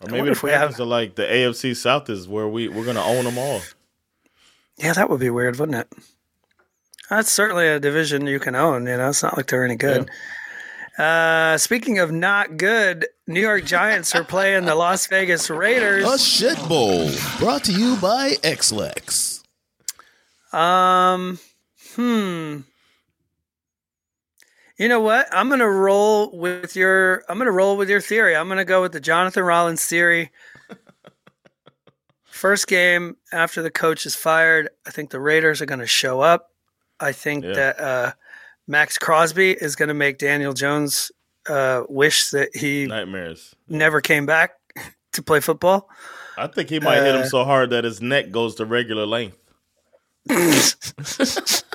[0.00, 2.68] Or maybe the if we have- Panthers are like the AFC South is where we
[2.68, 3.60] we're going to own them all.
[4.78, 5.92] Yeah, that would be weird, wouldn't it?
[7.10, 8.86] That's certainly a division you can own.
[8.86, 10.08] You know, it's not like they're any good.
[10.96, 16.04] Uh, speaking of not good, New York Giants are playing the Las Vegas Raiders.
[16.04, 19.42] A shit bowl brought to you by Xlex.
[20.52, 21.38] Um,
[21.94, 22.58] hmm.
[24.80, 25.28] You know what?
[25.30, 27.22] I'm gonna roll with your.
[27.28, 28.34] I'm gonna roll with your theory.
[28.34, 30.30] I'm gonna go with the Jonathan Rollins theory.
[32.24, 36.48] First game after the coach is fired, I think the Raiders are gonna show up.
[36.98, 37.52] I think Yeah.
[37.52, 38.12] that uh,
[38.66, 41.12] Maxx Crosby is gonna make Daniel Jones
[41.46, 43.54] uh, wish that he Nightmares.
[43.68, 44.52] never came back
[45.12, 45.90] to play football.
[46.38, 49.04] I think he might hit him Uh, so hard that his neck goes to regular
[49.04, 49.36] length.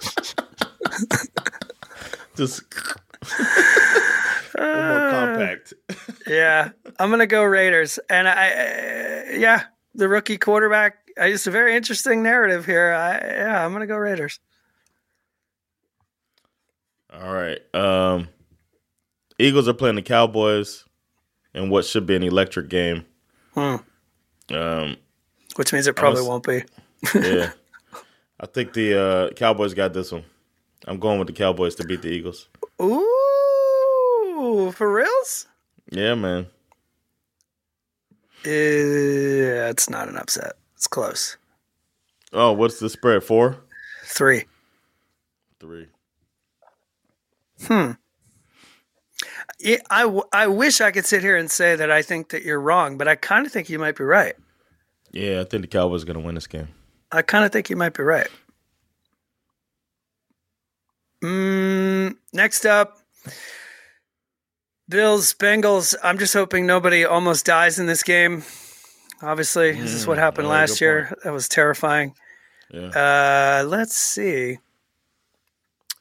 [2.36, 2.64] Just
[4.66, 5.74] more compact.
[6.28, 9.64] Yeah, I'm gonna go Raiders, and I, uh, yeah,
[9.94, 10.96] the rookie quarterback.
[11.20, 12.92] uh, It's a very interesting narrative here.
[12.94, 14.40] I, yeah, I'm gonna go Raiders.
[17.14, 17.60] All right.
[17.76, 18.28] Um,
[19.40, 20.84] Eagles are playing the Cowboys
[21.54, 23.06] in what should be an electric game.
[23.54, 23.76] Hmm.
[24.54, 24.98] Um,
[25.56, 26.64] Which means it probably won't be.
[27.14, 27.52] yeah,
[28.40, 30.24] I think the uh, Cowboys got this one.
[30.88, 32.50] I'm going with the Cowboys to beat the Eagles.
[32.82, 33.25] Ooh,
[34.72, 35.48] for reals?
[35.92, 36.48] Yeah, man.
[38.46, 40.54] Uh, it's not an upset.
[40.76, 41.38] It's close.
[42.34, 43.24] Oh, what's the spread?
[43.24, 43.58] Four,
[44.04, 44.46] Three.
[45.60, 45.88] three.
[47.68, 47.92] Hmm.
[49.60, 52.44] Yeah, I, w- I wish I could sit here and say that I think that
[52.44, 54.36] you're wrong, but I kind of think you might be right.
[55.12, 56.68] Yeah, I think the Cowboys are going to win this game.
[57.12, 58.28] I kind of think you might be right.
[61.24, 62.98] Mm, next up,
[64.88, 65.96] Bills Bengals.
[66.04, 68.44] I'm just hoping nobody almost dies in this game.
[69.22, 71.18] Obviously, this is what happened oh, last year.
[71.24, 72.14] That was terrifying.
[72.70, 73.62] Yeah.
[73.62, 74.60] Uh, let's see.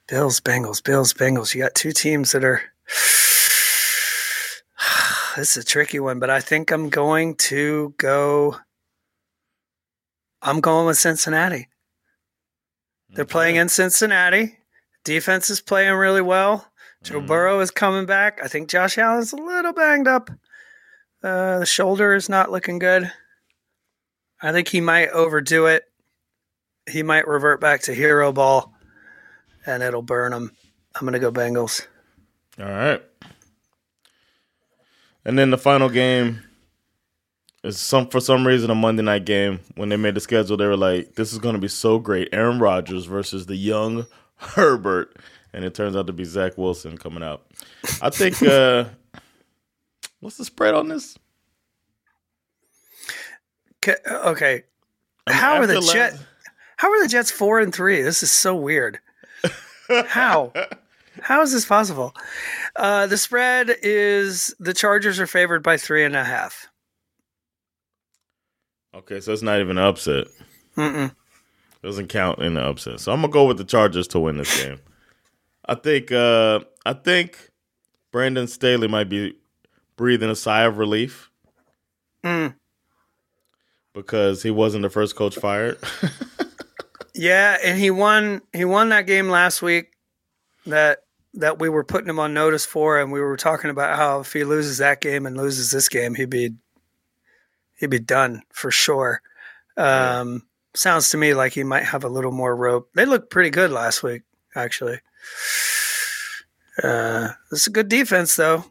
[0.06, 0.84] Bills Bengals.
[0.84, 1.54] Bills Bengals.
[1.54, 2.60] You got two teams that are.
[5.36, 8.58] this is a tricky one, but I think I'm going to go.
[10.42, 11.68] I'm going with Cincinnati.
[13.10, 14.58] They're playing in Cincinnati.
[15.04, 16.66] Defense is playing really well.
[17.04, 18.40] Joe Burrow is coming back.
[18.42, 20.30] I think Josh Allen's a little banged up.
[21.22, 23.12] Uh, the shoulder is not looking good.
[24.40, 25.84] I think he might overdo it.
[26.90, 28.74] He might revert back to hero ball,
[29.66, 30.50] and it'll burn him.
[30.94, 31.86] I'm going to go Bengals.
[32.58, 33.02] All right.
[35.26, 36.42] And then the final game
[37.62, 39.60] is some for some reason a Monday night game.
[39.74, 42.28] When they made the schedule, they were like, "This is going to be so great."
[42.32, 45.16] Aaron Rodgers versus the young Herbert,
[45.54, 47.46] and it turns out to be Zach Wilson coming out.
[48.02, 48.42] I think.
[48.42, 48.84] uh
[50.20, 51.18] What's the spread on this?
[53.86, 54.62] Okay,
[55.26, 55.94] I mean, how are the Jets?
[56.16, 56.26] Last-
[56.78, 58.00] How are the Jets four and three?
[58.00, 58.98] This is so weird.
[60.06, 60.52] How?
[61.20, 62.14] How is this possible?
[62.76, 66.66] Uh, the spread is the Chargers are favored by three and a half.
[68.94, 70.28] Okay, so it's not even an upset.
[70.78, 71.14] Mm-mm.
[71.82, 73.00] Doesn't count in the upset.
[73.00, 74.80] So I'm gonna go with the Chargers to win this game.
[75.66, 76.12] I think.
[76.12, 77.50] Uh, I think
[78.12, 79.36] Brandon Staley might be
[79.96, 81.30] breathing a sigh of relief
[83.94, 85.78] because he wasn't the first coach fired.
[87.14, 88.42] Yeah, and he won.
[88.52, 89.92] He won that game last week.
[90.66, 90.98] That
[91.34, 94.32] that we were putting him on notice for, and we were talking about how if
[94.32, 96.50] he loses that game and loses this game, he'd be
[97.78, 99.22] he'd be done for sure.
[99.76, 100.42] Um,
[100.74, 102.90] Sounds to me like he might have a little more rope.
[102.94, 104.22] They looked pretty good last week,
[104.56, 104.98] actually.
[106.82, 108.64] Uh, it's a good defense, though.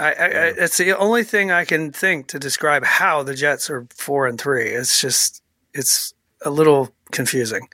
[0.00, 3.70] I, I, I, it's the only thing I can think to describe how the Jets
[3.70, 4.70] are four and three.
[4.70, 5.42] It's just
[5.72, 7.68] it's a little confusing,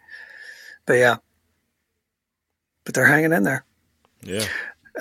[0.87, 1.17] but yeah.
[2.85, 3.65] But they're hanging in there.
[4.23, 4.47] yeah.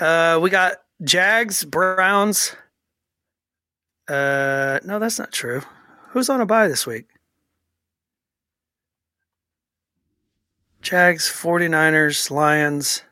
[0.00, 2.54] Uh, we got Jags, Browns.
[4.08, 5.62] Uh, no, that's not true.
[6.10, 7.06] Who's on a bye this week?
[10.82, 13.02] Jags, 49ers, Lions.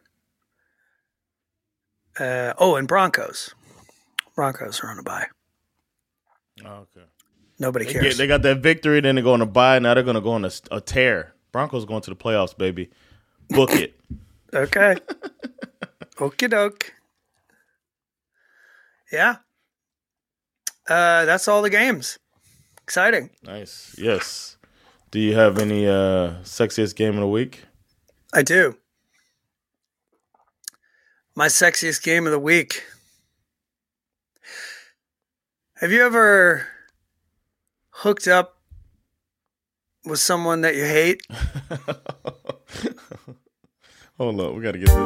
[2.18, 3.54] Uh, oh, and Broncos.
[4.34, 5.26] Broncos are on a bye.
[6.64, 7.06] Oh, okay.
[7.58, 8.04] Nobody They, cares.
[8.04, 9.78] get, they got that victory, then they're going to bye.
[9.78, 11.34] Now they're going to go on a, a tear.
[11.52, 12.90] Broncos going to the playoffs, baby.
[13.50, 13.94] Book it.
[14.54, 14.96] Okay.
[16.16, 16.94] Okie doke.
[19.12, 19.36] Yeah.
[20.88, 22.18] Uh, that's all the games.
[22.82, 23.28] Exciting.
[23.42, 23.94] nice.
[23.98, 24.56] Yes.
[25.10, 27.64] Do you have any uh sexiest game of the week?
[28.32, 28.76] I do.
[31.34, 32.84] My sexiest game of the week.
[35.76, 36.66] Have you ever
[37.90, 38.56] hooked up
[40.04, 41.22] with someone that you hate?
[44.18, 44.96] Hold up, we got to get this.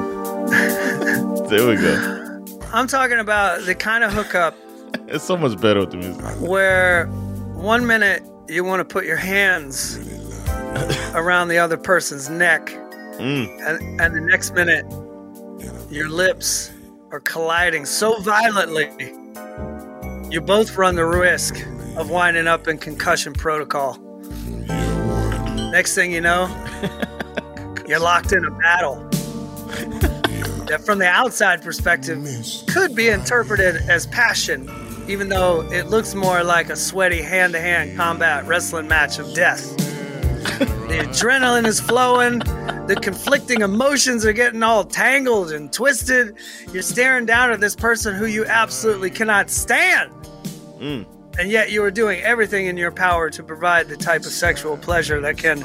[1.51, 2.43] there we go.
[2.73, 4.57] I'm talking about the kind of hookup
[5.09, 6.25] It's so much better with the music.
[6.41, 7.07] where
[7.55, 9.97] one minute you want to put your hands
[11.15, 12.67] around the other person's neck,
[13.19, 13.47] Mm.
[13.69, 14.87] and, and the next minute
[15.91, 16.73] your lips
[17.11, 18.89] are colliding so violently
[20.31, 21.55] you both run the risk
[21.99, 23.99] of winding up in concussion protocol.
[25.71, 26.49] Next thing you know,
[27.87, 28.95] you're locked in a battle
[30.67, 32.19] that, from the outside perspective,
[32.69, 34.67] could be interpreted as passion,
[35.09, 39.35] even though it looks more like a sweaty hand to hand combat wrestling match of
[39.35, 39.77] death.
[40.93, 42.41] The adrenaline is flowing.
[42.87, 46.37] The conflicting emotions are getting all tangled and twisted.
[46.73, 50.13] You're staring down at this person who you absolutely cannot stand.
[50.79, 51.07] Mm.
[51.39, 54.77] And yet you are doing everything in your power to provide the type of sexual
[54.77, 55.63] pleasure that can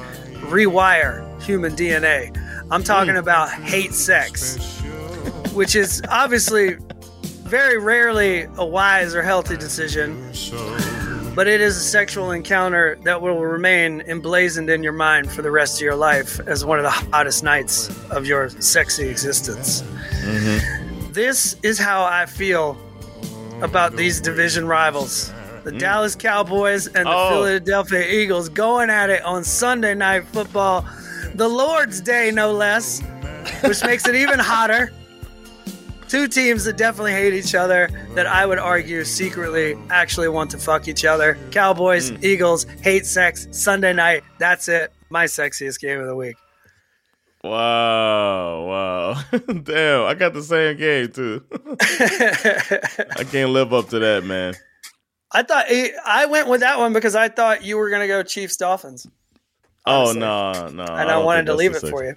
[0.47, 2.35] rewire human DNA.
[2.71, 3.19] I'm talking mm.
[3.19, 4.79] about hate sex,
[5.53, 6.77] which is obviously
[7.47, 10.33] very rarely a wise or healthy decision
[11.37, 15.51] but it is a sexual encounter that will remain emblazoned in your mind for the
[15.51, 19.83] rest of your life as one of the hottest nights of your sexy existence.
[20.23, 21.11] Mm-hmm.
[21.13, 22.75] This is how I feel
[23.61, 25.27] about these division rivals.
[25.63, 25.77] The mm-hmm.
[25.77, 27.29] Dallas Cowboys and the Oh.
[27.29, 30.87] Philadelphia Eagles going at it on Sunday night football,
[31.35, 33.03] the Lord's Day no less,
[33.63, 34.91] which makes it even hotter.
[36.07, 40.57] Two teams that definitely hate each other that I would argue secretly actually want to
[40.57, 41.37] fuck each other.
[41.51, 42.17] Cowboys, hmm.
[42.21, 44.23] Eagles, hate sex, Sunday night.
[44.39, 44.93] That's it.
[45.09, 46.35] My sexiest game of the week.
[47.43, 49.23] Wow, wow.
[49.63, 51.43] Damn, I got the same game too.
[53.17, 54.55] I can't live up to that, man.
[55.31, 58.07] I thought eh, I went with that one because I thought you were going to
[58.07, 59.07] go Chiefs Dolphins.
[59.85, 60.83] Oh no, no.
[60.83, 62.15] And I, don't wanted to leave it for you.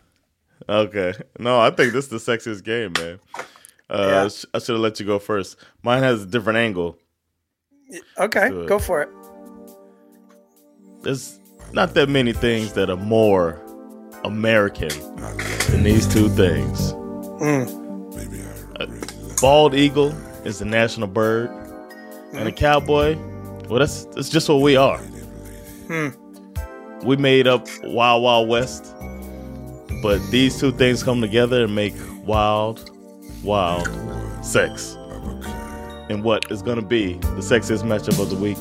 [0.68, 1.14] Okay.
[1.38, 3.18] No, I think this is the sexiest game, man.
[3.90, 4.28] Uh, Yeah.
[4.54, 5.56] I should have let you go first.
[5.82, 6.96] Mine has a different angle.
[8.18, 9.08] Okay, go for it.
[11.02, 11.40] There's
[11.72, 13.60] not that many things that are more
[14.24, 14.90] American
[15.70, 16.92] than these two things.
[18.76, 18.86] A
[19.40, 20.12] bald eagle
[20.44, 21.50] is the national bird,
[22.32, 22.56] and a mm.
[22.56, 23.16] cowboy,
[23.68, 24.98] well, that's that's just what we are.
[25.88, 26.08] Hmm.
[27.04, 28.94] We made up Wild Wild West,
[30.02, 32.89] but these two things come together and make wild,
[33.42, 33.88] wild
[34.44, 34.96] sex.
[36.08, 38.58] And what is going to be the sexiest matchup of the week?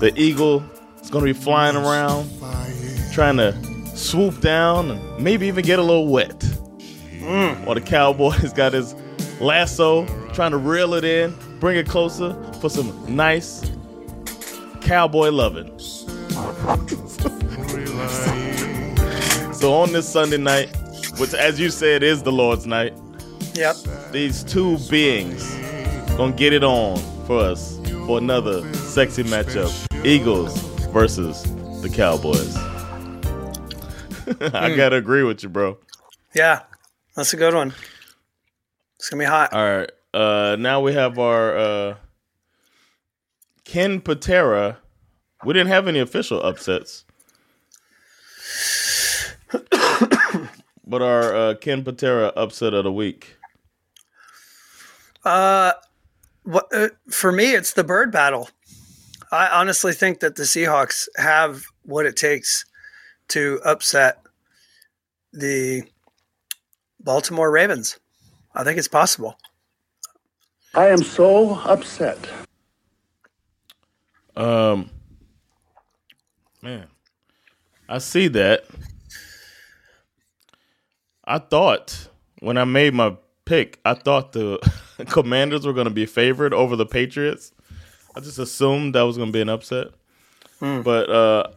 [0.00, 0.62] The eagle
[1.00, 2.28] is going to be flying around,
[3.12, 3.56] trying to
[3.96, 6.38] swoop down and maybe even get a little wet.
[7.20, 7.64] Mm.
[7.64, 8.94] While the cowboy's got his
[9.40, 13.70] lasso, trying to reel it in, bring it closer for some nice
[14.80, 15.78] cowboy loving.
[19.52, 20.74] so on this Sunday night,
[21.18, 22.92] which as you said is the Lord's night,
[23.54, 23.76] Yep.
[24.12, 25.54] these two beings
[26.16, 29.72] gonna get it on for us for another sexy matchup:
[30.04, 31.42] Eagles versus
[31.82, 32.56] the Cowboys.
[34.54, 35.78] I gotta agree with you, bro.
[36.34, 36.62] Yeah,
[37.16, 37.74] that's a good one.
[38.96, 39.52] It's gonna be hot.
[39.52, 39.90] All right.
[40.14, 41.94] Uh, now we have our uh,
[43.64, 44.78] Ken Patera.
[45.44, 47.04] We didn't have any official upsets,
[50.86, 53.36] but our uh, Ken Patera upset of the week.
[55.24, 55.72] Uh,
[56.44, 58.50] what, uh, for me, it's the bird battle.
[59.30, 62.64] I honestly think that the Seahawks have what it takes
[63.28, 64.18] to upset
[65.32, 65.84] the
[67.00, 67.98] Baltimore Ravens.
[68.54, 69.38] I think it's possible.
[70.74, 72.18] I am so upset.
[74.36, 74.90] Um,
[76.62, 76.86] man,
[77.88, 78.64] I see that.
[81.24, 82.08] I thought
[82.40, 84.58] when I made my pick, I thought the
[85.08, 87.52] Commanders were going to be favored over the Patriots.
[88.14, 89.88] I just assumed that was going to be an upset.
[90.60, 91.50] But uh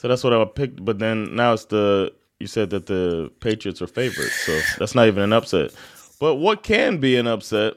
[0.00, 0.82] so that's what I picked.
[0.84, 5.06] But then now it's the you said that the Patriots are favored, so that's not
[5.06, 5.72] even an upset.
[6.18, 7.74] But what can be an upset?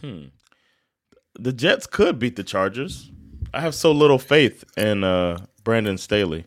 [0.00, 0.24] Hmm.
[1.38, 3.10] The Jets could beat the Chargers.
[3.54, 6.44] I have so little faith in uh, Brandon Staley.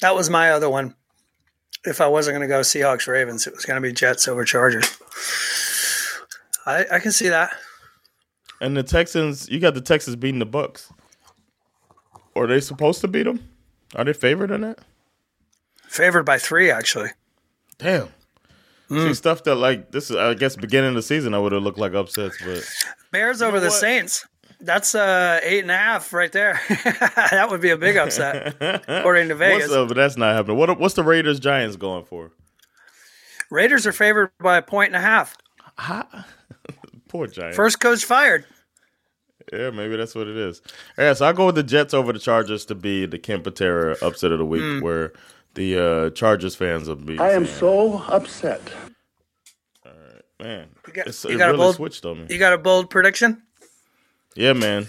[0.00, 0.94] That was my other one.
[1.84, 4.44] If I wasn't going to go Seahawks Ravens, it was going to be Jets over
[4.44, 4.98] Chargers.
[6.66, 7.54] I, I can see that.
[8.60, 10.90] And the Texans, you got the Texans beating the Bucks.
[12.34, 13.48] Are they supposed to beat them?
[13.94, 14.80] Are they favored in that?
[15.86, 17.10] Favored by three, actually.
[17.78, 18.08] Damn.
[18.90, 19.08] Mm.
[19.08, 21.62] See stuff that like this is I guess beginning of the season I would have
[21.62, 22.68] looked like upsets, but
[23.12, 23.74] Bears over the what?
[23.74, 24.26] Saints.
[24.64, 26.58] That's uh, eight and a half right there.
[26.68, 28.56] that would be a big upset,
[28.88, 29.68] according to Vegas.
[29.68, 29.88] what's up?
[29.88, 30.56] But that's not happening.
[30.56, 32.32] What what's the Raiders Giants going for?
[33.50, 35.36] Raiders are favored by a point and a half.
[37.08, 37.56] Poor Giants.
[37.56, 38.44] First coach fired.
[39.52, 40.62] Yeah, maybe that's what it is.
[40.96, 44.32] Yeah, so I go with the Jets over the Chargers to be the Kempatera upset
[44.32, 44.80] of the week, Hmm.
[44.80, 45.12] where
[45.54, 47.18] the uh, Chargers fans will be.
[47.18, 48.62] I am saying, so upset.
[49.84, 50.68] All right, man.
[50.92, 52.26] got- it's, you it got a really bold- switched on me.
[52.30, 53.42] You got a bold prediction?
[54.34, 54.86] Yeah, man.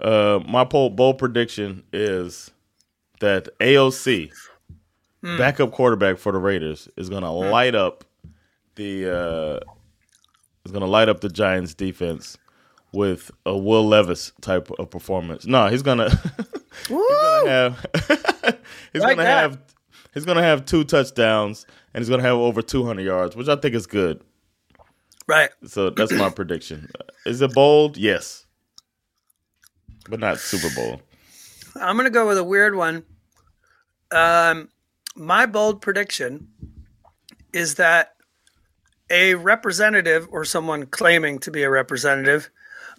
[0.00, 2.50] Uh, my bold, bold prediction is
[3.20, 4.30] that AOC,
[5.22, 5.36] Hmm.
[5.36, 8.04] backup quarterback for the Raiders, is going to light up
[8.76, 9.60] the uh,
[10.64, 12.38] is going to light up the Giants defense
[12.92, 15.44] with a Will Levis type of performance.
[15.46, 16.08] No, he's gonna
[16.88, 17.88] he's gonna have
[18.94, 19.42] he's Like gonna that.
[19.42, 19.58] have
[20.14, 23.74] he's gonna have two touchdowns and he's gonna have over 200 yards, which I think
[23.74, 24.22] is good.
[25.30, 25.50] Right.
[25.64, 26.90] So that's my prediction.
[27.24, 27.96] Is it bold?
[27.96, 28.46] Yes.
[30.08, 31.02] But not super bold.
[31.76, 33.04] I'm going to go with a weird one.
[34.10, 34.70] Um,
[35.14, 36.48] my bold prediction
[37.52, 38.16] is that
[39.08, 42.50] a representative or someone claiming to be a representative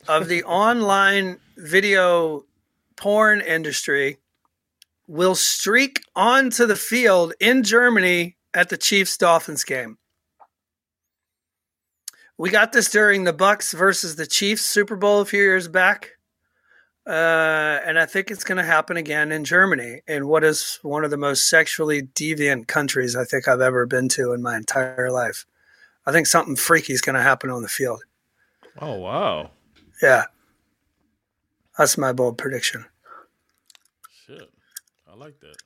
[0.07, 2.45] of the online video
[2.95, 4.19] porn industry
[5.05, 9.97] will streak onto the field in Germany at the Chiefs Dolphins game.
[12.42, 16.18] We got this during the Bucks versus the Chiefs Super Bowl a few years back.
[17.06, 21.06] Uh, and I think it's going to happen again in Germany, in what is one
[21.06, 25.12] of the most sexually deviant countries I think I've ever been to in my entire
[25.12, 25.46] life.
[26.08, 28.02] I think something freaky is going to happen on the field.
[28.80, 29.52] Oh wow.
[30.01, 30.24] Yeah.
[31.78, 32.86] That's my bold prediction.
[34.26, 34.50] Shit.
[35.08, 35.58] I like that.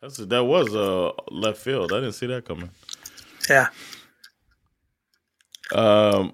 [0.00, 1.92] That's that was uh left field.
[1.92, 2.70] I didn't see that coming.
[3.48, 3.68] Yeah.
[5.74, 6.32] Um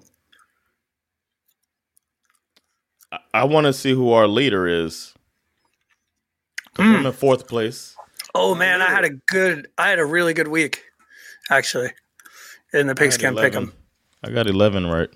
[3.11, 5.13] I, I want to see who our leader is.
[6.73, 7.95] 'Cause I'm in fourth place.
[8.35, 10.83] Oh man, I had a good, I had a really good week,
[11.49, 11.91] actually,
[12.71, 13.73] in the I pigs had can pick them.
[14.23, 15.09] I got 11 right.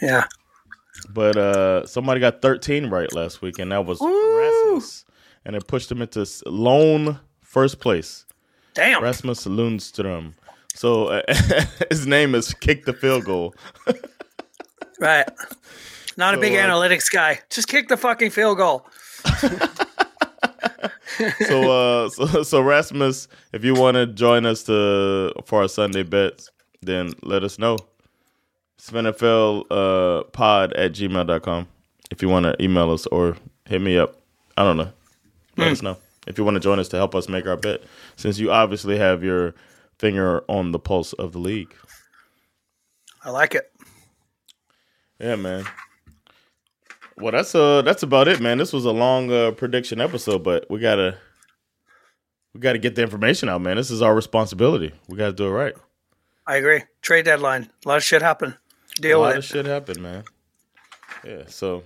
[0.00, 0.24] Yeah.
[1.10, 5.04] But uh somebody got 13 right last week, and that was Rasmus.
[5.44, 8.24] And it pushed him into lone first place.
[8.74, 9.02] Damn.
[9.02, 10.34] Rasmus Lundström.
[10.76, 11.22] So uh,
[11.90, 13.54] his name is Kick the Field Goal.
[14.98, 15.28] Right.
[16.16, 17.40] Not a big uh, analytics guy.
[17.50, 18.86] Just kick the fucking field goal.
[21.46, 26.02] so uh so, so Rasmus, if you want to join us to for our Sunday
[26.02, 26.50] bets,
[26.80, 27.76] then let us know.
[28.80, 31.68] SveNFL uh pod at gmail.com
[32.10, 33.36] if you want to email us or
[33.66, 34.16] hit me up.
[34.56, 34.90] I don't know.
[35.58, 35.98] Let us know.
[36.26, 37.82] If you want to join us to help us make our bet.
[38.16, 39.54] Since you obviously have your
[39.98, 41.74] finger on the pulse of the league.
[43.24, 43.72] I like it.
[45.18, 45.64] Yeah, man.
[47.18, 48.58] Well, that's uh that's about it, man.
[48.58, 51.16] This was a long uh, prediction episode, but we gotta
[52.52, 53.76] we gotta get the information out, man.
[53.76, 54.92] This is our responsibility.
[55.08, 55.74] We gotta do it right.
[56.46, 56.82] I agree.
[57.02, 57.70] Trade deadline.
[57.84, 58.56] A lot of shit happened.
[59.00, 59.32] Deal with it.
[59.32, 59.46] A lot of it.
[59.46, 60.24] shit happened, man.
[61.24, 61.42] Yeah.
[61.48, 61.84] So,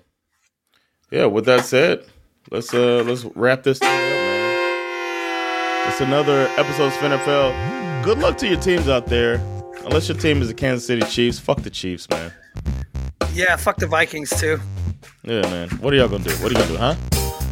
[1.10, 1.26] yeah.
[1.26, 2.04] With that said,
[2.50, 5.88] let's uh let's wrap this thing up, man.
[5.88, 7.89] It's another episode of NFL.
[8.02, 9.34] Good luck to your teams out there.
[9.84, 12.32] Unless your team is the Kansas City Chiefs, fuck the Chiefs, man.
[13.34, 14.58] Yeah, fuck the Vikings too.
[15.22, 15.68] Yeah, man.
[15.80, 16.30] What are y'all gonna do?
[16.36, 16.96] What are you gonna do, huh?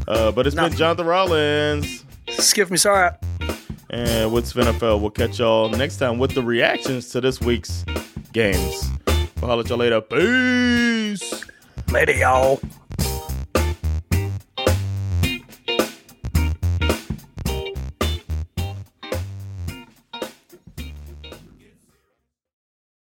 [0.08, 2.02] Uh, but it's been Jonathan Rollins.
[2.30, 3.10] Skip me, sorry.
[3.90, 7.84] And with NFL, we'll catch y'all next time with the reactions to this week's
[8.32, 8.90] games.
[9.40, 10.00] We'll holler at y'all later.
[10.00, 11.44] Peace.
[11.90, 12.60] Later, y'all.